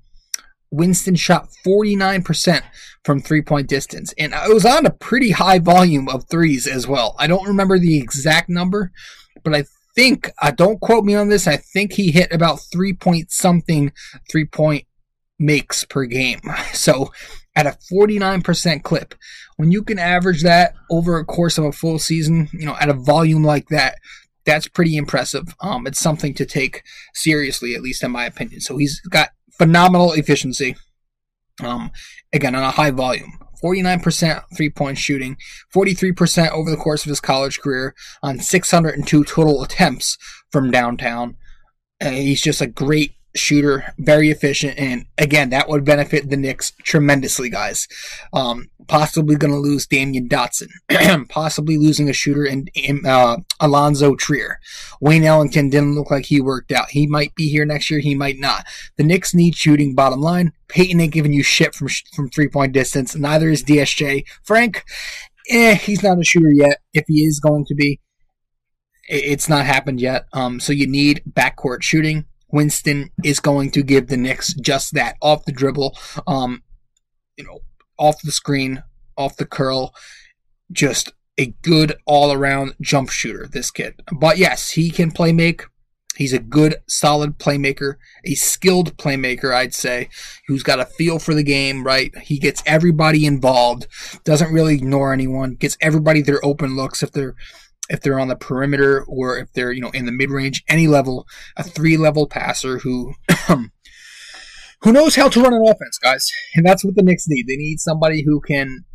Winston 0.72 1.15
shot 1.15 1.50
49% 1.65 2.62
from 3.03 3.22
three 3.22 3.41
point 3.41 3.68
distance, 3.68 4.13
and 4.18 4.34
it 4.34 4.53
was 4.53 4.65
on 4.65 4.86
a 4.86 4.91
pretty 4.91 5.32
high 5.32 5.60
volume 5.60 6.08
of 6.08 6.30
threes 6.30 6.65
as 6.65 6.88
well. 6.88 7.15
I 7.20 7.27
don't 7.27 7.48
remember 7.48 7.77
the 7.77 7.98
exact 7.98 8.48
number, 8.48 8.91
but 9.44 9.56
I 9.56 9.66
think, 9.96 10.32
uh, 10.42 10.52
don't 10.52 10.80
quote 10.82 11.04
me 11.04 11.16
on 11.16 11.30
this, 11.30 11.48
I 11.48 11.58
think 11.58 11.94
he 11.94 12.12
hit 12.12 12.32
about 12.32 12.60
three 12.72 12.94
point 12.94 13.32
something 13.32 13.92
three 14.30 14.46
point 14.46 14.86
makes 15.40 15.86
per 15.86 16.06
game. 16.06 16.40
So 16.74 17.12
at 17.56 17.68
a 17.68 17.78
49% 17.92 18.84
clip, 18.84 19.14
when 19.58 19.72
you 19.72 19.84
can 19.84 20.00
average 20.00 20.42
that 20.44 20.74
over 20.90 21.18
a 21.18 21.26
course 21.26 21.58
of 21.58 21.66
a 21.66 21.72
full 21.72 22.00
season, 22.00 22.48
you 22.54 22.66
know, 22.66 22.78
at 22.80 22.90
a 22.90 22.94
volume 22.94 23.44
like 23.44 23.68
that, 23.68 23.96
that's 24.46 24.68
pretty 24.68 24.96
impressive. 24.96 25.54
Um, 25.60 25.86
it's 25.86 26.00
something 26.00 26.34
to 26.36 26.46
take 26.46 26.84
seriously, 27.14 27.76
at 27.76 27.82
least 27.82 28.04
in 28.04 28.12
my 28.12 28.26
opinion. 28.26 28.62
So 28.62 28.78
he's 28.78 29.00
got 29.02 29.30
phenomenal 29.58 30.14
efficiency. 30.14 30.76
Um, 31.62 31.92
again, 32.34 32.56
on 32.56 32.64
a 32.64 32.72
high 32.72 32.92
volume. 32.92 33.34
49% 33.63 34.44
three 34.56 34.70
point 34.70 34.98
shooting, 34.98 35.38
43% 35.74 36.50
over 36.51 36.70
the 36.70 36.77
course 36.77 37.06
of 37.06 37.10
his 37.10 37.20
college 37.20 37.60
career 37.60 37.96
on 38.22 38.39
602 38.39 39.24
total 39.24 39.63
attempts 39.63 40.18
from 40.51 40.72
downtown. 40.72 41.38
Uh, 42.00 42.10
he's 42.10 42.41
just 42.41 42.62
a 42.62 42.68
great 42.68 43.13
shooter, 43.36 43.94
very 43.98 44.30
efficient, 44.30 44.78
and 44.78 45.06
again, 45.18 45.50
that 45.50 45.70
would 45.70 45.86
benefit 45.86 46.30
the 46.30 46.38
Knicks 46.38 46.72
tremendously, 46.84 47.50
guys. 47.50 47.88
Um, 48.34 48.70
possibly 48.88 49.36
going 49.36 49.54
to 49.54 49.58
lose 49.58 49.88
Damyean 49.88 50.28
Dotson, 50.28 51.28
possibly 51.30 51.78
losing 51.78 52.10
a 52.10 52.14
shooter 52.14 52.44
in, 52.46 52.68
in 52.74 53.06
uh, 53.06 53.38
Alonzo 53.60 54.16
Trier. 54.16 54.60
Wayne 55.00 55.24
Ellington 55.24 55.70
didn't 55.70 55.96
look 55.96 56.12
like 56.12 56.26
he 56.26 56.42
worked 56.42 56.72
out. 56.72 56.90
He 56.90 57.08
might 57.08 57.34
be 57.36 57.50
here 57.50 57.66
next 57.66 57.90
year, 57.90 58.00
he 58.00 58.16
might 58.16 58.38
not. 58.38 58.66
The 58.98 59.04
Knicks 59.04 59.34
need 59.34 59.56
shooting. 59.56 59.96
Bottom 59.96 60.22
line, 60.22 60.54
Payton 60.68 61.00
ain't 61.00 61.14
giving 61.14 61.34
you 61.34 61.44
shit 61.44 61.76
from 61.76 61.88
from 62.14 62.30
three 62.30 62.48
point 62.48 62.74
distance. 62.74 63.16
Neither 63.16 63.50
is 63.50 63.64
DSJ. 63.64 64.26
Frank, 64.44 64.84
eh, 65.50 65.76
he's 65.76 66.04
not 66.04 66.20
a 66.20 66.24
shooter 66.24 66.52
yet. 66.52 66.80
If 66.94 67.06
he 67.08 67.24
is 67.24 67.40
going 67.40 67.66
to 67.66 67.76
be, 67.76 68.00
it's 69.08 69.50
not 69.50 69.66
happened 69.66 70.00
yet. 70.00 70.26
Um, 70.34 70.60
so 70.60 70.74
you 70.74 70.88
need 70.88 71.24
backcourt 71.30 71.84
shooting. 71.84 72.26
Winston 72.51 73.10
is 73.24 73.39
going 73.39 73.72
to 73.72 73.84
give 73.84 74.08
the 74.08 74.17
Knicks 74.17 74.53
just 74.53 74.93
that 74.93 75.15
off 75.22 75.46
the 75.46 75.51
dribble, 75.51 75.98
um, 76.27 76.63
you 77.38 77.43
know, 77.43 77.60
off 77.98 78.22
the 78.22 78.31
screen, 78.31 78.84
off 79.17 79.38
the 79.38 79.46
curl, 79.46 79.93
just 80.72 81.12
a 81.38 81.48
good 81.62 81.96
all 82.05 82.31
around 82.31 82.74
jump 82.81 83.10
shooter. 83.10 83.48
This 83.48 83.72
kid, 83.72 84.01
but 84.12 84.38
yes, 84.38 84.72
he 84.72 84.91
can 84.91 85.12
play 85.12 85.31
make. 85.31 85.63
He's 86.17 86.34
a 86.34 86.39
good, 86.39 86.75
solid 86.88 87.39
playmaker, 87.39 87.96
a 88.25 88.36
skilled 88.36 88.98
playmaker, 88.98 89.53
I'd 89.53 89.74
say, 89.74 90.10
who's 90.46 90.62
got 90.62 90.79
a 90.79 90.86
feel 90.86 91.20
for 91.20 91.34
the 91.34 91.41
game, 91.41 91.86
right? 91.86 92.15
He 92.20 92.38
gets 92.38 92.62
everybody 92.65 93.25
involved, 93.25 93.88
doesn't 94.25 94.53
really 94.53 94.75
ignore 94.75 95.13
anyone, 95.13 95.55
gets 95.55 95.77
everybody 95.79 96.22
their 96.22 96.43
open 96.46 96.75
looks 96.75 97.01
if 97.01 97.13
they're 97.13 97.36
if 97.92 98.02
they're 98.02 98.20
on 98.20 98.30
the 98.30 98.36
perimeter 98.36 99.04
or 99.08 99.38
if 99.38 99.52
they're, 99.54 99.72
you 99.72 99.82
know, 99.82 99.92
in 99.92 100.06
the 100.06 100.12
mid-range, 100.12 100.64
any 100.68 100.88
level, 100.88 101.28
a 101.58 101.64
three-level 101.64 102.26
passer 102.28 102.80
who 102.80 103.14
um, 103.50 103.72
who 104.82 104.92
knows 104.92 105.16
how 105.16 105.30
to 105.30 105.42
run 105.42 105.54
an 105.54 105.62
offense, 105.62 106.00
guys. 106.02 106.26
And 106.56 106.66
that's 106.66 106.84
what 106.84 106.96
the 106.96 107.04
Knicks 107.04 107.26
need. 107.28 107.46
They 107.48 107.58
need 107.58 107.80
somebody 107.80 108.24
who 108.24 108.42
can 108.42 108.86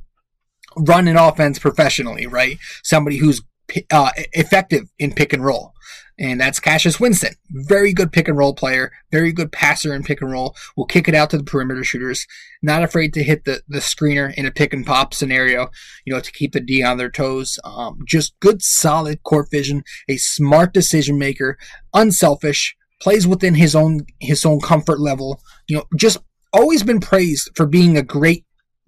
run 0.76 1.07
an 1.09 1.17
offense 1.17 1.59
professionally, 1.59 2.26
right? 2.26 2.59
Somebody 2.83 3.19
who's 3.19 3.43
uh, 3.90 4.11
effective 4.32 4.88
in 4.99 5.12
pick 5.12 5.32
and 5.32 5.44
roll. 5.44 5.73
And 6.18 6.40
that's 6.40 6.61
Cassius 6.61 6.99
Winston. 6.99 7.35
Very 7.50 7.92
good 7.92 8.11
pick 8.11 8.26
and 8.26 8.38
roll 8.38 8.54
player. 8.54 8.90
Very 9.12 9.32
good 9.32 9.52
passer 9.52 9.94
in 9.94 10.02
pick 10.02 10.23
and 10.23 10.30
roll. 10.30 10.56
Will 10.76 10.87
kick 10.87 11.08
it 11.08 11.14
out 11.14 11.28
to 11.30 11.38
the 11.38 11.44
perimeter 11.44 11.85
shooters. 11.85 12.26
Not 12.62 12.82
afraid 12.82 13.12
to 13.14 13.23
hit 13.23 13.44
the, 13.44 13.61
the 13.68 13.80
screener 13.80 14.32
in 14.35 14.46
a 14.46 14.50
pick 14.50 14.73
and 14.73 14.87
pop 14.87 15.12
scenario, 15.12 15.68
you 16.06 16.14
know, 16.14 16.20
to 16.20 16.32
keep 16.32 16.52
the 16.52 16.61
D 16.61 16.82
on 16.82 16.96
their 16.96 17.11
toes. 17.11 17.58
Um, 17.64 17.99
just 18.06 18.38
good, 18.40 18.62
solid 18.62 19.23
court 19.25 19.50
vision. 19.50 19.85
A 20.08 20.16
smart 20.16 20.73
decision 20.73 21.18
maker. 21.18 21.58
Unselfish. 21.92 22.76
Plays 22.99 23.26
within 23.26 23.54
his 23.54 23.76
own, 23.76 24.06
his 24.20 24.46
own 24.46 24.61
comfort 24.61 24.99
level. 24.99 25.42
You 25.68 25.76
know, 25.76 25.85
just 25.96 26.16
always 26.54 26.82
been 26.82 27.00
praised 27.00 27.50
for 27.54 27.66
being 27.66 27.99
a 27.99 28.02
great 28.02 28.46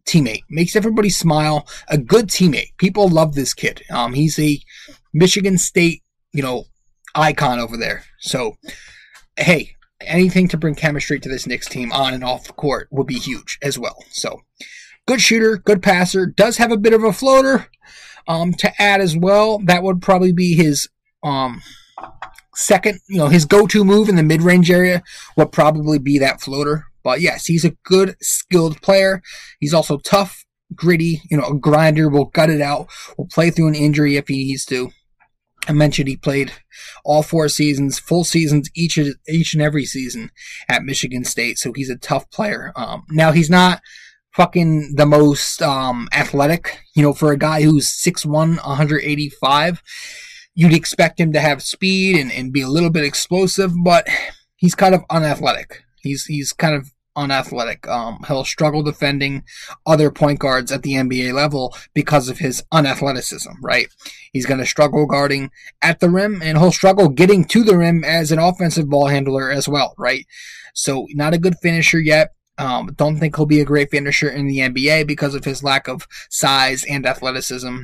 teammate. 0.09 0.43
Makes 0.49 0.75
everybody 0.75 1.11
smile. 1.11 1.67
A 1.88 1.99
good 1.99 2.29
teammate. 2.29 2.77
People 2.79 3.09
love 3.09 3.35
this 3.35 3.55
kid. 3.55 3.83
Um, 3.91 4.15
he's 4.15 4.38
a 4.38 4.61
Michigan 5.12 5.59
State, 5.59 6.03
you 6.33 6.43
know, 6.43 6.65
icon 7.15 7.59
over 7.59 7.77
there. 7.77 8.05
So, 8.19 8.57
hey, 9.37 9.77
anything 10.00 10.49
to 10.49 10.57
bring 10.57 10.75
chemistry 10.75 11.21
to 11.21 11.29
this 11.29 11.47
Knicks 11.47 11.69
team 11.69 11.93
on 11.93 12.15
and 12.15 12.25
off 12.25 12.45
the 12.45 12.53
court 12.53 12.88
would 12.91 13.07
be 13.07 13.19
huge 13.19 13.59
as 13.62 13.79
well. 13.79 14.05
So, 14.11 14.43
good 15.07 15.21
shooter, 15.21 15.57
good 15.57 15.83
passer, 15.83 16.27
does 16.27 16.57
have 16.57 16.73
a 16.73 16.77
bit 16.77 16.93
of 16.93 17.05
a 17.05 17.12
floater 17.12 17.69
um, 18.27 18.53
to 18.55 18.83
add 18.83 19.00
as 19.00 19.17
well. 19.17 19.59
That 19.59 19.83
would 19.83 20.03
probably 20.03 20.33
be 20.33 20.55
his 20.55 20.88
um, 21.23 21.62
second, 22.55 23.00
you 23.09 23.19
know, 23.19 23.29
his 23.29 23.45
go-to 23.45 23.85
move 23.85 24.09
in 24.09 24.17
the 24.17 24.23
mid-range 24.23 24.71
area 24.71 25.03
would 25.37 25.53
probably 25.53 25.99
be 25.99 26.19
that 26.19 26.41
floater. 26.41 26.87
But 27.09 27.23
yes, 27.23 27.47
he's 27.47 27.65
a 27.65 27.75
good, 27.85 28.17
skilled 28.21 28.83
player. 28.83 29.23
He's 29.61 29.73
also 29.73 29.97
tough, 29.97 30.45
gritty, 30.75 31.23
you 31.31 31.38
know, 31.38 31.47
a 31.47 31.55
grinder, 31.55 32.11
will 32.11 32.27
gut 32.27 32.50
it 32.50 32.61
out, 32.61 32.88
will 33.17 33.29
play 33.29 33.49
through 33.49 33.69
an 33.69 33.75
injury 33.75 34.17
if 34.19 34.29
he 34.29 34.45
needs 34.45 34.67
to. 34.67 34.91
I 35.67 35.73
mentioned 35.73 36.07
he 36.07 36.19
played 36.19 36.53
all 37.07 37.23
four 37.23 37.49
seasons, 37.49 37.99
full 37.99 38.25
seasons 38.25 38.69
each 38.77 38.99
each 39.27 39.55
and 39.55 39.62
every 39.62 39.87
season 39.87 40.31
at 40.69 40.83
Michigan 40.83 41.25
State, 41.25 41.57
so 41.57 41.73
he's 41.73 41.88
a 41.88 41.97
tough 41.97 42.31
player. 42.31 42.75
Um, 42.77 43.05
now 43.09 43.33
he's 43.33 43.49
not 43.49 43.81
fucking 44.35 44.97
the 44.97 45.07
most 45.07 45.62
um, 45.62 46.11
athletic, 46.12 46.79
you 46.95 47.03
know, 47.03 47.15
for 47.15 47.33
a 47.33 47.38
guy 47.38 47.62
who's 47.62 47.88
6'1", 47.88 48.29
185. 48.33 49.83
You'd 50.55 50.75
expect 50.75 51.19
him 51.19 51.33
to 51.33 51.41
have 51.41 51.62
speed 51.62 52.19
and, 52.19 52.31
and 52.31 52.53
be 52.53 52.61
a 52.61 52.69
little 52.69 52.91
bit 52.91 53.05
explosive, 53.05 53.73
but 53.83 54.07
he's 54.57 54.75
kind 54.75 54.95
of 54.95 55.05
unathletic. 55.09 55.85
He's 56.03 56.27
he's 56.27 56.53
kind 56.53 56.75
of 56.75 56.93
unathletic. 57.18 57.87
Um, 57.88 58.25
he'll 58.26 58.44
struggle 58.44 58.82
defending 58.82 59.42
other 59.84 60.10
point 60.10 60.38
guards 60.38 60.70
at 60.70 60.82
the 60.82 60.94
NBA 60.94 61.34
level 61.34 61.76
because 61.92 62.28
of 62.28 62.38
his 62.38 62.62
unathleticism, 62.72 63.54
right? 63.60 63.88
He's 64.32 64.46
going 64.46 64.60
to 64.60 64.66
struggle 64.66 65.04
guarding 65.04 65.50
at 65.82 66.00
the 66.00 66.08
rim 66.08 66.40
and 66.42 66.56
he'll 66.56 66.72
struggle 66.72 67.08
getting 67.08 67.44
to 67.46 67.64
the 67.64 67.76
rim 67.76 68.04
as 68.04 68.30
an 68.30 68.38
offensive 68.38 68.88
ball 68.88 69.08
handler 69.08 69.50
as 69.50 69.68
well, 69.68 69.94
right? 69.98 70.25
So, 70.75 71.06
not 71.10 71.34
a 71.34 71.38
good 71.38 71.56
finisher 71.60 72.00
yet. 72.00 72.34
Um, 72.56 72.92
don't 72.96 73.18
think 73.18 73.37
he'll 73.37 73.46
be 73.46 73.60
a 73.60 73.64
great 73.64 73.90
finisher 73.90 74.28
in 74.28 74.46
the 74.46 74.58
NBA 74.58 75.06
because 75.06 75.34
of 75.34 75.44
his 75.44 75.62
lack 75.62 75.88
of 75.88 76.06
size 76.30 76.84
and 76.84 77.04
athleticism. 77.06 77.78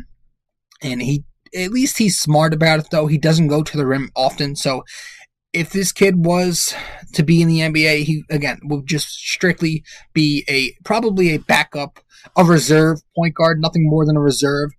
And 0.83 1.03
he, 1.03 1.25
at 1.57 1.71
least 1.71 1.99
he's 1.99 2.19
smart 2.19 2.53
about 2.55 2.81
it 2.81 2.91
though. 2.91 3.07
He 3.07 3.19
doesn't 3.19 3.49
go 3.49 3.63
to 3.63 3.77
the 3.77 3.87
rim 3.87 4.11
often. 4.17 4.57
So 4.57 4.85
if 5.55 5.71
this 5.71 5.93
kid 5.93 6.27
was 6.27 6.75
to 7.15 7.23
be 7.23 7.41
in 7.41 7.49
the 7.49 7.61
NBA, 7.61 8.05
he 8.05 8.25
again 8.29 8.59
would 8.65 8.87
just 8.87 9.09
strictly 9.09 9.85
be 10.13 10.45
a 10.49 10.75
probably 10.85 11.31
a 11.31 11.39
backup, 11.39 12.01
a 12.37 12.45
reserve 12.45 12.99
point 13.17 13.35
guard, 13.35 13.61
nothing 13.61 13.89
more 13.89 14.05
than 14.05 14.17
a 14.17 14.21
reserve. 14.21 14.71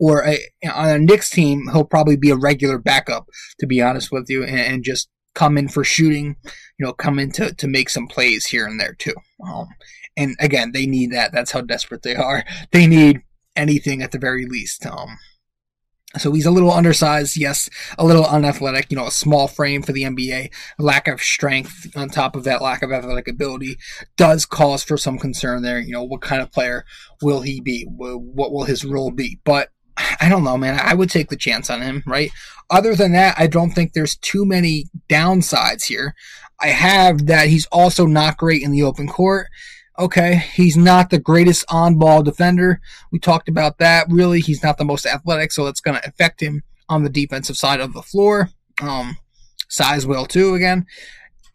Or 0.00 0.26
a, 0.26 0.38
on 0.68 0.88
a 0.88 0.98
Knicks 0.98 1.30
team, 1.30 1.68
he'll 1.72 1.84
probably 1.84 2.16
be 2.16 2.30
a 2.30 2.36
regular 2.36 2.76
backup, 2.76 3.26
to 3.60 3.68
be 3.68 3.80
honest 3.80 4.10
with 4.10 4.28
you, 4.28 4.42
and, 4.42 4.58
and 4.58 4.82
just 4.82 5.08
come 5.34 5.56
in 5.56 5.68
for 5.68 5.84
shooting, 5.84 6.34
you 6.76 6.86
know, 6.86 6.92
come 6.92 7.20
in 7.20 7.30
to, 7.32 7.54
to 7.54 7.68
make 7.68 7.88
some 7.88 8.08
plays 8.08 8.46
here 8.46 8.66
and 8.66 8.80
there 8.80 8.94
too. 8.94 9.14
Um, 9.46 9.68
and 10.16 10.34
again, 10.40 10.72
they 10.72 10.86
need 10.86 11.12
that. 11.12 11.30
That's 11.32 11.52
how 11.52 11.60
desperate 11.60 12.02
they 12.02 12.16
are. 12.16 12.44
They 12.72 12.88
need 12.88 13.22
anything 13.54 14.02
at 14.02 14.10
the 14.10 14.18
very 14.18 14.44
least. 14.44 14.84
Um, 14.86 15.18
so 16.18 16.32
he's 16.32 16.46
a 16.46 16.50
little 16.50 16.70
undersized, 16.70 17.36
yes, 17.36 17.70
a 17.98 18.04
little 18.04 18.26
unathletic, 18.26 18.90
you 18.90 18.96
know, 18.96 19.06
a 19.06 19.10
small 19.10 19.48
frame 19.48 19.82
for 19.82 19.92
the 19.92 20.02
NBA, 20.02 20.52
lack 20.78 21.08
of 21.08 21.22
strength 21.22 21.90
on 21.96 22.08
top 22.08 22.36
of 22.36 22.44
that 22.44 22.60
lack 22.60 22.82
of 22.82 22.92
athletic 22.92 23.28
ability 23.28 23.78
does 24.16 24.44
cause 24.44 24.82
for 24.82 24.96
some 24.96 25.18
concern 25.18 25.62
there. 25.62 25.80
You 25.80 25.92
know, 25.92 26.02
what 26.02 26.20
kind 26.20 26.42
of 26.42 26.52
player 26.52 26.84
will 27.22 27.40
he 27.40 27.60
be? 27.60 27.84
What 27.84 28.52
will 28.52 28.64
his 28.64 28.84
role 28.84 29.10
be? 29.10 29.40
But 29.44 29.70
I 30.20 30.28
don't 30.28 30.44
know, 30.44 30.56
man. 30.56 30.80
I 30.82 30.94
would 30.94 31.10
take 31.10 31.28
the 31.28 31.36
chance 31.36 31.70
on 31.70 31.82
him, 31.82 32.02
right? 32.06 32.30
Other 32.70 32.94
than 32.94 33.12
that, 33.12 33.38
I 33.38 33.46
don't 33.46 33.70
think 33.70 33.92
there's 33.92 34.16
too 34.16 34.44
many 34.44 34.86
downsides 35.08 35.84
here. 35.84 36.14
I 36.60 36.68
have 36.68 37.26
that 37.26 37.48
he's 37.48 37.66
also 37.66 38.06
not 38.06 38.36
great 38.36 38.62
in 38.62 38.70
the 38.70 38.82
open 38.82 39.08
court 39.08 39.48
okay, 39.98 40.36
he's 40.54 40.76
not 40.76 41.10
the 41.10 41.18
greatest 41.18 41.64
on 41.68 41.98
ball 41.98 42.22
defender. 42.22 42.80
We 43.10 43.18
talked 43.18 43.48
about 43.48 43.78
that. 43.78 44.06
Really, 44.10 44.40
he's 44.40 44.62
not 44.62 44.78
the 44.78 44.84
most 44.84 45.06
athletic, 45.06 45.52
so 45.52 45.66
it's 45.66 45.80
going 45.80 46.00
to 46.00 46.08
affect 46.08 46.40
him 46.40 46.62
on 46.88 47.02
the 47.02 47.10
defensive 47.10 47.56
side 47.56 47.80
of 47.80 47.92
the 47.92 48.02
floor. 48.02 48.50
Um, 48.80 49.16
size 49.68 50.06
will 50.06 50.26
too, 50.26 50.54
again. 50.54 50.86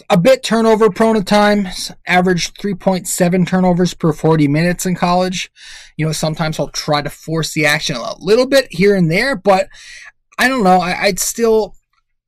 A 0.10 0.18
bit 0.18 0.42
turnover 0.42 0.90
prone 0.90 1.18
at 1.18 1.28
times, 1.28 1.92
averaged 2.06 2.58
3.7 2.58 3.48
turnovers 3.48 3.94
per 3.94 4.14
40 4.14 4.48
minutes 4.48 4.86
in 4.86 4.96
college. 4.96 5.52
You 5.98 6.06
know, 6.06 6.12
sometimes 6.14 6.60
I'll 6.60 6.70
try 6.70 7.02
to 7.02 7.10
force 7.10 7.54
the 7.54 7.66
action 7.66 7.98
a 7.98 8.18
little 8.20 8.48
bit 8.48 8.68
here 8.72 8.96
and 8.96 9.12
there, 9.12 9.36
but 9.36 9.68
I 10.40 10.48
don't 10.48 10.64
know. 10.64 10.80
I, 10.80 11.02
I'd 11.04 11.20
still 11.20 11.76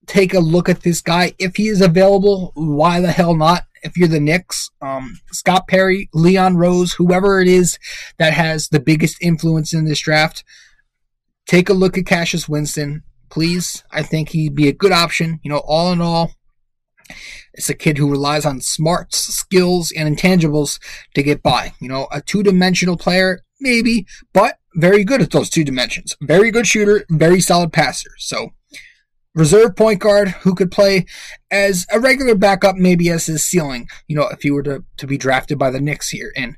take 0.07 0.33
a 0.33 0.39
look 0.39 0.67
at 0.67 0.81
this 0.81 1.01
guy. 1.01 1.33
If 1.39 1.55
he 1.55 1.67
is 1.67 1.81
available, 1.81 2.51
why 2.55 2.99
the 2.99 3.11
hell 3.11 3.35
not? 3.35 3.63
If 3.83 3.97
you're 3.97 4.07
the 4.07 4.19
Knicks, 4.19 4.69
um, 4.81 5.19
Scott 5.31 5.67
Perry, 5.67 6.09
Leon 6.13 6.57
Rose, 6.57 6.93
whoever 6.93 7.41
it 7.41 7.47
is 7.47 7.79
that 8.17 8.33
has 8.33 8.69
the 8.69 8.79
biggest 8.79 9.17
influence 9.21 9.73
in 9.73 9.85
this 9.85 9.99
draft, 9.99 10.43
take 11.45 11.69
a 11.69 11.73
look 11.73 11.97
at 11.97 12.05
Cassius 12.05 12.47
Winston, 12.47 13.03
please. 13.29 13.83
I 13.91 14.03
think 14.03 14.29
he'd 14.29 14.55
be 14.55 14.67
a 14.67 14.73
good 14.73 14.91
option. 14.91 15.39
You 15.43 15.51
know, 15.51 15.61
all 15.65 15.91
in 15.91 16.01
all, 16.01 16.31
it's 17.53 17.69
a 17.69 17.73
kid 17.73 17.97
who 17.97 18.09
relies 18.09 18.45
on 18.45 18.61
smarts, 18.61 19.17
skills, 19.17 19.91
and 19.91 20.15
intangibles 20.15 20.79
to 21.15 21.23
get 21.23 21.41
by. 21.41 21.73
You 21.79 21.89
know, 21.89 22.07
a 22.11 22.21
two 22.21 22.43
dimensional 22.43 22.97
player, 22.97 23.41
maybe, 23.59 24.05
but 24.33 24.57
very 24.75 25.03
good 25.03 25.21
at 25.21 25.31
those 25.31 25.49
two 25.49 25.63
dimensions. 25.63 26.15
Very 26.21 26.51
good 26.51 26.67
shooter, 26.67 27.05
very 27.09 27.41
solid 27.41 27.73
passer. 27.73 28.11
So, 28.17 28.51
reserve 29.39 29.75
point 29.75 29.99
guard 29.99 30.29
who 30.29 30.53
could 30.53 30.71
play 30.71 31.05
as 31.49 31.85
a 31.91 31.99
regular 31.99 32.35
backup, 32.35 32.75
maybe 32.75 33.09
as 33.09 33.25
his 33.25 33.43
ceiling, 33.43 33.87
you 34.07 34.15
know, 34.15 34.27
if 34.27 34.41
he 34.41 34.51
were 34.51 34.63
to, 34.63 34.83
to 34.97 35.07
be 35.07 35.17
drafted 35.17 35.57
by 35.57 35.71
the 35.71 35.79
Knicks 35.79 36.09
here. 36.09 36.31
And 36.35 36.57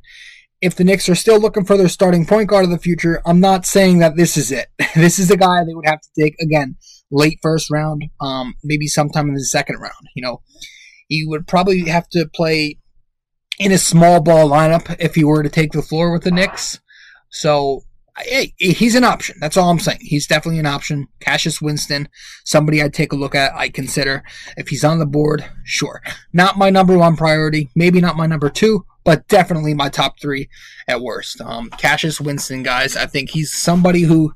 if 0.61 0.75
the 0.75 0.83
Knicks 0.83 1.07
are 1.07 1.15
still 1.15 1.39
looking 1.39 1.63
for 1.63 1.77
their 1.77 1.87
starting 1.87 2.25
point 2.25 2.49
guard 2.49 2.65
of 2.65 2.71
the 2.71 2.77
future, 2.77 3.21
I'm 3.25 3.39
not 3.39 3.65
saying 3.65 3.99
that 3.99 4.15
this 4.15 4.35
is 4.35 4.51
it. 4.51 4.67
this 4.95 5.19
is 5.19 5.31
a 5.31 5.37
guy 5.37 5.63
they 5.63 5.73
would 5.73 5.87
have 5.87 6.01
to 6.01 6.09
take, 6.19 6.35
again, 6.41 6.75
late 7.11 7.39
first 7.41 7.69
round, 7.69 8.05
um, 8.19 8.55
maybe 8.63 8.87
sometime 8.87 9.27
in 9.29 9.35
the 9.35 9.43
second 9.43 9.77
round. 9.77 10.07
You 10.15 10.23
know, 10.23 10.41
he 11.07 11.25
would 11.25 11.47
probably 11.47 11.87
have 11.87 12.09
to 12.09 12.27
play 12.33 12.77
in 13.59 13.71
a 13.71 13.77
small 13.77 14.21
ball 14.21 14.49
lineup 14.49 14.95
if 14.99 15.15
he 15.15 15.23
were 15.23 15.43
to 15.43 15.49
take 15.49 15.71
the 15.71 15.81
floor 15.81 16.11
with 16.11 16.23
the 16.23 16.31
Knicks. 16.31 16.79
So 17.29 17.81
hey, 18.23 18.53
he's 18.57 18.95
an 18.95 19.03
option. 19.03 19.37
That's 19.39 19.57
all 19.57 19.69
I'm 19.69 19.79
saying. 19.79 19.99
He's 20.01 20.27
definitely 20.27 20.59
an 20.59 20.65
option. 20.65 21.07
Cassius 21.19 21.61
Winston, 21.61 22.09
somebody 22.45 22.81
I'd 22.81 22.93
take 22.93 23.11
a 23.11 23.17
look 23.17 23.35
at, 23.35 23.53
I 23.53 23.69
consider. 23.69 24.23
If 24.57 24.69
he's 24.69 24.83
on 24.83 24.99
the 24.99 25.05
board, 25.05 25.45
sure. 25.63 26.01
Not 26.33 26.57
my 26.57 26.69
number 26.69 26.97
one 26.97 27.15
priority, 27.15 27.69
maybe 27.75 28.01
not 28.01 28.17
my 28.17 28.27
number 28.27 28.49
two, 28.49 28.85
but 29.03 29.27
definitely 29.27 29.73
my 29.73 29.89
top 29.89 30.19
three 30.19 30.49
at 30.87 31.01
worst. 31.01 31.41
Um, 31.41 31.69
Cassius 31.71 32.21
Winston, 32.21 32.63
guys, 32.63 32.95
I 32.95 33.05
think 33.05 33.31
he's 33.31 33.51
somebody 33.51 34.01
who 34.01 34.33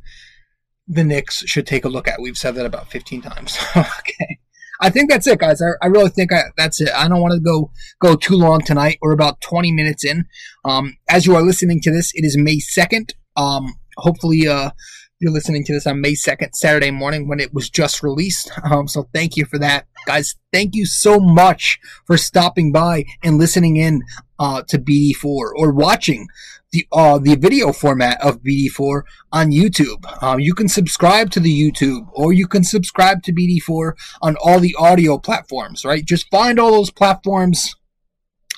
the 0.88 1.04
Knicks 1.04 1.43
should 1.45 1.67
take 1.67 1.86
a 1.86 1.89
look 1.89 2.08
at. 2.08 2.21
We've 2.21 2.38
said 2.38 2.56
that 2.56 2.65
about 2.65 2.91
15 2.91 3.21
times. 3.21 3.58
okay. 3.76 4.39
I 4.82 4.89
think 4.89 5.10
that's 5.10 5.28
it, 5.28 5.39
guys. 5.39 5.62
I, 5.62 5.71
I 5.82 5.88
really 5.88 6.10
think 6.10 6.34
I, 6.34 6.43
that's 6.58 6.82
it. 6.82 6.89
I 6.93 7.08
don't 7.08 7.21
want 7.21 7.34
to 7.34 7.39
go 7.39 7.71
go 8.02 8.15
too 8.15 8.36
long 8.36 8.62
tonight. 8.62 8.98
We're 9.02 9.13
about 9.13 9.41
20 9.41 9.71
minutes 9.71 10.04
in. 10.04 10.26
Um, 10.63 10.98
as 11.10 11.26
you 11.26 11.36
are 11.36 11.41
listening 11.41 11.80
to 11.82 11.91
this, 11.91 12.12
it 12.13 12.26
is 12.26 12.38
May 12.38 12.58
2nd. 12.58 13.13
Um, 13.36 13.76
hopefully, 13.98 14.48
uh, 14.48 14.71
You're 15.19 15.32
listening 15.32 15.63
to 15.65 15.74
this 15.74 15.88
on 15.88 16.02
May 16.02 16.13
2nd, 16.13 16.50
Saturday 16.54 16.91
morning 16.91 17.28
when 17.28 17.39
it 17.39 17.54
was 17.54 17.69
just 17.69 18.04
released. 18.04 18.52
Um, 18.69 18.88
so 18.88 19.08
thank 19.13 19.38
you 19.38 19.45
for 19.45 19.58
that. 19.60 19.88
Guys, 20.06 20.36
thank 20.52 20.76
you 20.76 20.86
so 20.86 21.19
much 21.19 21.80
for 22.06 22.17
stopping 22.17 22.71
by 22.71 23.06
and 23.24 23.38
listening 23.38 23.78
in 23.78 24.04
uh, 24.39 24.63
to 24.67 24.78
BD4 24.78 25.26
or 25.26 25.71
watching 25.71 26.28
the 26.71 26.86
uh, 26.91 27.17
the 27.17 27.36
video 27.36 27.71
format 27.71 28.21
of 28.21 28.41
BD4 28.43 29.04
on 29.32 29.52
YouTube. 29.52 30.06
Um, 30.21 30.41
you 30.41 30.54
can 30.54 30.67
subscribe 30.67 31.32
to 31.32 31.39
the 31.39 31.71
YouTube 31.71 32.08
or 32.12 32.34
you 32.34 32.48
can 32.48 32.63
subscribe 32.65 33.24
to 33.24 33.34
BD4 33.34 33.93
on 34.21 34.36
all 34.43 34.60
the 34.60 34.76
audio 34.78 35.17
platforms, 35.17 35.86
right? 35.86 36.04
Just 36.04 36.30
find 36.30 36.60
all 36.60 36.71
those 36.71 36.91
platforms 36.91 37.74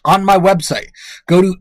on 0.03 0.25
my 0.25 0.37
website. 0.37 0.87
Go 1.27 1.41
to 1.41 1.55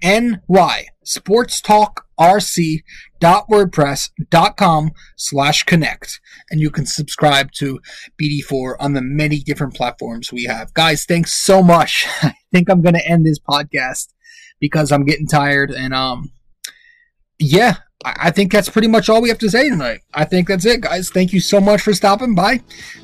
nysportstalkrc.wordpress.com 3.20 4.90
slash 5.16 5.62
connect 5.64 6.20
and 6.50 6.60
you 6.60 6.70
can 6.70 6.86
subscribe 6.86 7.52
to 7.52 7.80
BD4 8.20 8.76
on 8.78 8.92
the 8.92 9.02
many 9.02 9.38
different 9.38 9.74
platforms 9.74 10.32
we 10.32 10.44
have. 10.44 10.72
Guys, 10.74 11.04
thanks 11.04 11.32
so 11.32 11.62
much. 11.62 12.06
I 12.22 12.34
think 12.52 12.68
I'm 12.68 12.82
going 12.82 12.94
to 12.94 13.06
end 13.06 13.26
this 13.26 13.38
podcast 13.38 14.12
because 14.60 14.92
I'm 14.92 15.04
getting 15.04 15.26
tired 15.26 15.70
and, 15.70 15.94
um, 15.94 16.32
yeah, 17.38 17.76
I 18.04 18.30
think 18.30 18.52
that's 18.52 18.68
pretty 18.68 18.88
much 18.88 19.08
all 19.08 19.20
we 19.20 19.30
have 19.30 19.38
to 19.38 19.50
say 19.50 19.68
tonight. 19.68 20.00
I 20.14 20.24
think 20.24 20.48
that's 20.48 20.64
it, 20.64 20.80
guys. 20.80 21.10
Thank 21.10 21.32
you 21.32 21.40
so 21.40 21.60
much 21.60 21.80
for 21.82 21.92
stopping 21.92 22.34
by. 22.34 22.60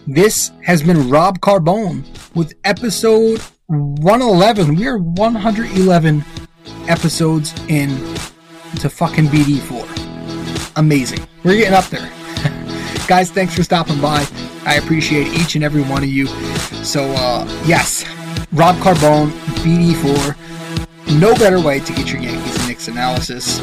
This 0.06 0.52
has 0.64 0.82
been 0.82 1.10
Rob 1.10 1.40
Carbone 1.40 2.04
with 2.34 2.54
episode 2.64 3.40
111. 3.66 4.76
We 4.76 4.86
are 4.86 4.98
111 4.98 6.24
episodes 6.88 7.54
in 7.68 7.88
to 8.76 8.88
fucking 8.88 9.26
BD4. 9.26 10.01
Amazing. 10.76 11.26
We're 11.44 11.56
getting 11.56 11.74
up 11.74 11.86
there. 11.86 12.10
guys, 13.08 13.30
thanks 13.30 13.54
for 13.54 13.62
stopping 13.62 14.00
by. 14.00 14.26
I 14.64 14.76
appreciate 14.76 15.28
each 15.28 15.54
and 15.54 15.64
every 15.64 15.82
one 15.82 16.02
of 16.02 16.08
you. 16.08 16.26
So, 16.84 17.04
uh, 17.16 17.44
yes, 17.64 18.04
Rob 18.52 18.76
Carbone, 18.76 19.30
BD4. 19.62 21.18
No 21.20 21.34
better 21.34 21.60
way 21.60 21.80
to 21.80 21.92
get 21.92 22.10
your 22.10 22.20
Yankees 22.22 22.56
and 22.56 22.68
Knicks 22.68 22.88
analysis 22.88 23.60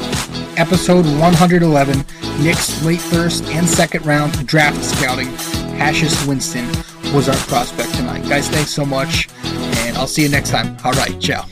episode 0.60 1.06
111, 1.22 2.06
Knicks 2.44 2.84
late 2.84 3.00
first 3.00 3.46
and 3.46 3.68
second 3.68 4.06
round 4.06 4.46
draft 4.46 4.84
scouting. 4.84 5.34
Cassius 5.78 6.26
Winston 6.28 6.68
was 7.14 7.30
our 7.30 7.36
prospect 7.48 7.96
tonight. 7.96 8.28
Guys, 8.28 8.50
thanks 8.50 8.72
so 8.72 8.86
much, 8.86 9.30
and 9.44 9.98
I'll 9.98 10.06
see 10.06 10.24
you 10.24 10.30
next 10.30 10.50
time. 10.50 10.76
All 10.84 10.92
right, 10.92 11.20
ciao. 11.22 11.46